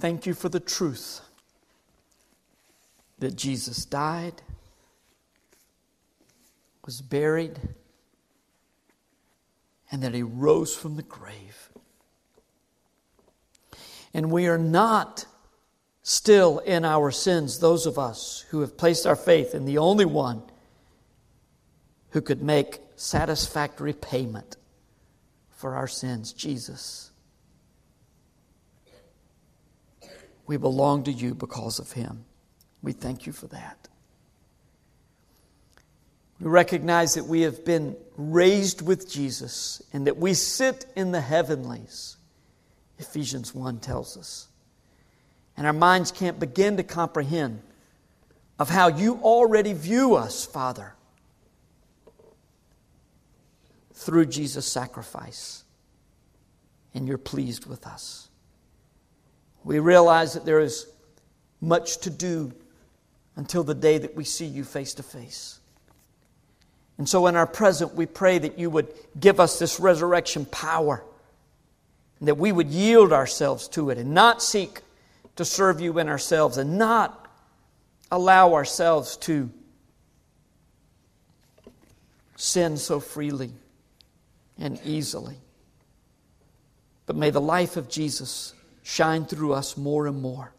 thank 0.00 0.24
you 0.24 0.32
for 0.32 0.48
the 0.48 0.60
truth 0.60 1.20
that 3.18 3.36
Jesus 3.36 3.84
died, 3.84 4.40
was 6.86 7.02
buried, 7.02 7.60
and 9.90 10.02
that 10.02 10.14
He 10.14 10.22
rose 10.22 10.74
from 10.74 10.96
the 10.96 11.02
grave. 11.02 11.70
And 14.14 14.32
we 14.32 14.46
are 14.46 14.58
not 14.58 15.26
still 16.08 16.58
in 16.60 16.86
our 16.86 17.10
sins, 17.10 17.58
those 17.58 17.84
of 17.84 17.98
us 17.98 18.46
who 18.48 18.62
have 18.62 18.78
placed 18.78 19.06
our 19.06 19.14
faith 19.14 19.54
in 19.54 19.66
the 19.66 19.76
only 19.76 20.06
one 20.06 20.42
who 22.12 22.22
could 22.22 22.42
make 22.42 22.80
satisfactory 22.96 23.92
payment 23.92 24.56
for 25.50 25.74
our 25.74 25.86
sins, 25.86 26.32
Jesus. 26.32 27.10
We 30.46 30.56
belong 30.56 31.04
to 31.04 31.12
you 31.12 31.34
because 31.34 31.78
of 31.78 31.92
him. 31.92 32.24
We 32.82 32.92
thank 32.92 33.26
you 33.26 33.32
for 33.34 33.48
that. 33.48 33.88
We 36.40 36.48
recognize 36.48 37.14
that 37.14 37.26
we 37.26 37.42
have 37.42 37.66
been 37.66 37.94
raised 38.16 38.80
with 38.80 39.10
Jesus 39.10 39.82
and 39.92 40.06
that 40.06 40.16
we 40.16 40.32
sit 40.32 40.86
in 40.96 41.12
the 41.12 41.20
heavenlies, 41.20 42.16
Ephesians 42.98 43.54
1 43.54 43.80
tells 43.80 44.16
us 44.16 44.48
and 45.58 45.66
our 45.66 45.72
minds 45.72 46.12
can't 46.12 46.38
begin 46.38 46.76
to 46.76 46.84
comprehend 46.84 47.60
of 48.60 48.70
how 48.70 48.86
you 48.86 49.16
already 49.16 49.72
view 49.72 50.14
us, 50.14 50.46
Father, 50.46 50.94
through 53.92 54.26
Jesus' 54.26 54.66
sacrifice. 54.66 55.64
And 56.94 57.08
you're 57.08 57.18
pleased 57.18 57.66
with 57.66 57.88
us. 57.88 58.28
We 59.64 59.80
realize 59.80 60.34
that 60.34 60.44
there 60.44 60.60
is 60.60 60.86
much 61.60 61.98
to 61.98 62.10
do 62.10 62.52
until 63.34 63.64
the 63.64 63.74
day 63.74 63.98
that 63.98 64.14
we 64.14 64.22
see 64.22 64.46
you 64.46 64.62
face 64.62 64.94
to 64.94 65.02
face. 65.02 65.58
And 66.98 67.08
so, 67.08 67.26
in 67.26 67.34
our 67.34 67.46
present, 67.48 67.94
we 67.94 68.06
pray 68.06 68.38
that 68.38 68.60
you 68.60 68.70
would 68.70 68.92
give 69.18 69.40
us 69.40 69.58
this 69.58 69.80
resurrection 69.80 70.44
power, 70.46 71.02
and 72.20 72.28
that 72.28 72.38
we 72.38 72.52
would 72.52 72.68
yield 72.68 73.12
ourselves 73.12 73.66
to 73.68 73.90
it 73.90 73.98
and 73.98 74.14
not 74.14 74.40
seek 74.40 74.82
to 75.38 75.44
serve 75.44 75.80
you 75.80 76.00
in 76.00 76.08
ourselves 76.08 76.58
and 76.58 76.78
not 76.78 77.28
allow 78.10 78.54
ourselves 78.54 79.16
to 79.18 79.48
sin 82.34 82.76
so 82.76 82.98
freely 82.98 83.52
and 84.58 84.80
easily. 84.84 85.36
But 87.06 87.14
may 87.14 87.30
the 87.30 87.40
life 87.40 87.76
of 87.76 87.88
Jesus 87.88 88.52
shine 88.82 89.26
through 89.26 89.52
us 89.52 89.76
more 89.76 90.08
and 90.08 90.20
more. 90.20 90.52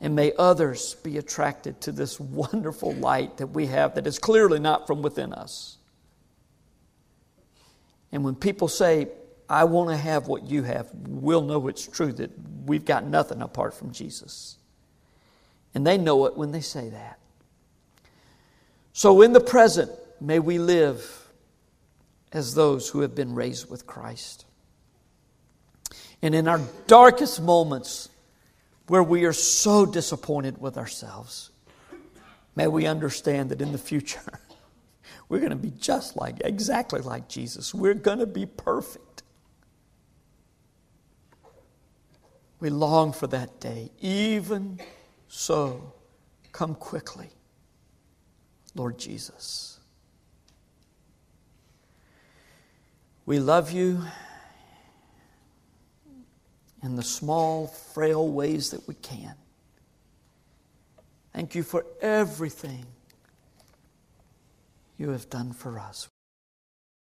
And 0.00 0.14
may 0.14 0.32
others 0.38 0.94
be 1.02 1.18
attracted 1.18 1.80
to 1.80 1.90
this 1.90 2.20
wonderful 2.20 2.94
light 2.94 3.38
that 3.38 3.48
we 3.48 3.66
have 3.66 3.96
that 3.96 4.06
is 4.06 4.20
clearly 4.20 4.60
not 4.60 4.86
from 4.86 5.02
within 5.02 5.32
us. 5.32 5.78
And 8.12 8.22
when 8.22 8.36
people 8.36 8.68
say, 8.68 9.08
I 9.48 9.64
want 9.64 9.90
to 9.90 9.96
have 9.96 10.26
what 10.26 10.44
you 10.44 10.62
have, 10.62 10.90
we'll 11.06 11.42
know 11.42 11.68
it's 11.68 11.86
true 11.86 12.12
that 12.14 12.30
we've 12.64 12.84
got 12.84 13.04
nothing 13.04 13.42
apart 13.42 13.74
from 13.74 13.92
Jesus. 13.92 14.56
And 15.74 15.86
they 15.86 15.98
know 15.98 16.26
it 16.26 16.36
when 16.36 16.52
they 16.52 16.60
say 16.60 16.88
that. 16.90 17.18
So, 18.92 19.22
in 19.22 19.32
the 19.32 19.40
present, 19.40 19.90
may 20.20 20.38
we 20.38 20.58
live 20.58 21.28
as 22.32 22.54
those 22.54 22.88
who 22.88 23.00
have 23.00 23.14
been 23.14 23.34
raised 23.34 23.68
with 23.68 23.86
Christ. 23.86 24.44
And 26.22 26.34
in 26.34 26.48
our 26.48 26.60
darkest 26.86 27.42
moments, 27.42 28.08
where 28.86 29.02
we 29.02 29.24
are 29.24 29.32
so 29.32 29.86
disappointed 29.86 30.60
with 30.60 30.76
ourselves, 30.76 31.50
may 32.54 32.66
we 32.66 32.86
understand 32.86 33.50
that 33.50 33.60
in 33.60 33.72
the 33.72 33.78
future, 33.78 34.20
we're 35.28 35.38
going 35.38 35.50
to 35.50 35.56
be 35.56 35.72
just 35.78 36.16
like, 36.16 36.40
exactly 36.44 37.00
like 37.00 37.28
Jesus. 37.28 37.74
We're 37.74 37.94
going 37.94 38.18
to 38.18 38.26
be 38.26 38.46
perfect. 38.46 39.03
We 42.64 42.70
long 42.70 43.12
for 43.12 43.26
that 43.26 43.60
day. 43.60 43.90
Even 44.00 44.80
so, 45.28 45.92
come 46.50 46.74
quickly, 46.74 47.28
Lord 48.74 48.98
Jesus. 48.98 49.78
We 53.26 53.38
love 53.38 53.70
you 53.70 54.00
in 56.82 56.96
the 56.96 57.02
small, 57.02 57.66
frail 57.66 58.26
ways 58.26 58.70
that 58.70 58.88
we 58.88 58.94
can. 58.94 59.34
Thank 61.34 61.54
you 61.54 61.62
for 61.62 61.84
everything 62.00 62.86
you 64.96 65.10
have 65.10 65.28
done 65.28 65.52
for 65.52 65.78
us. 65.78 66.08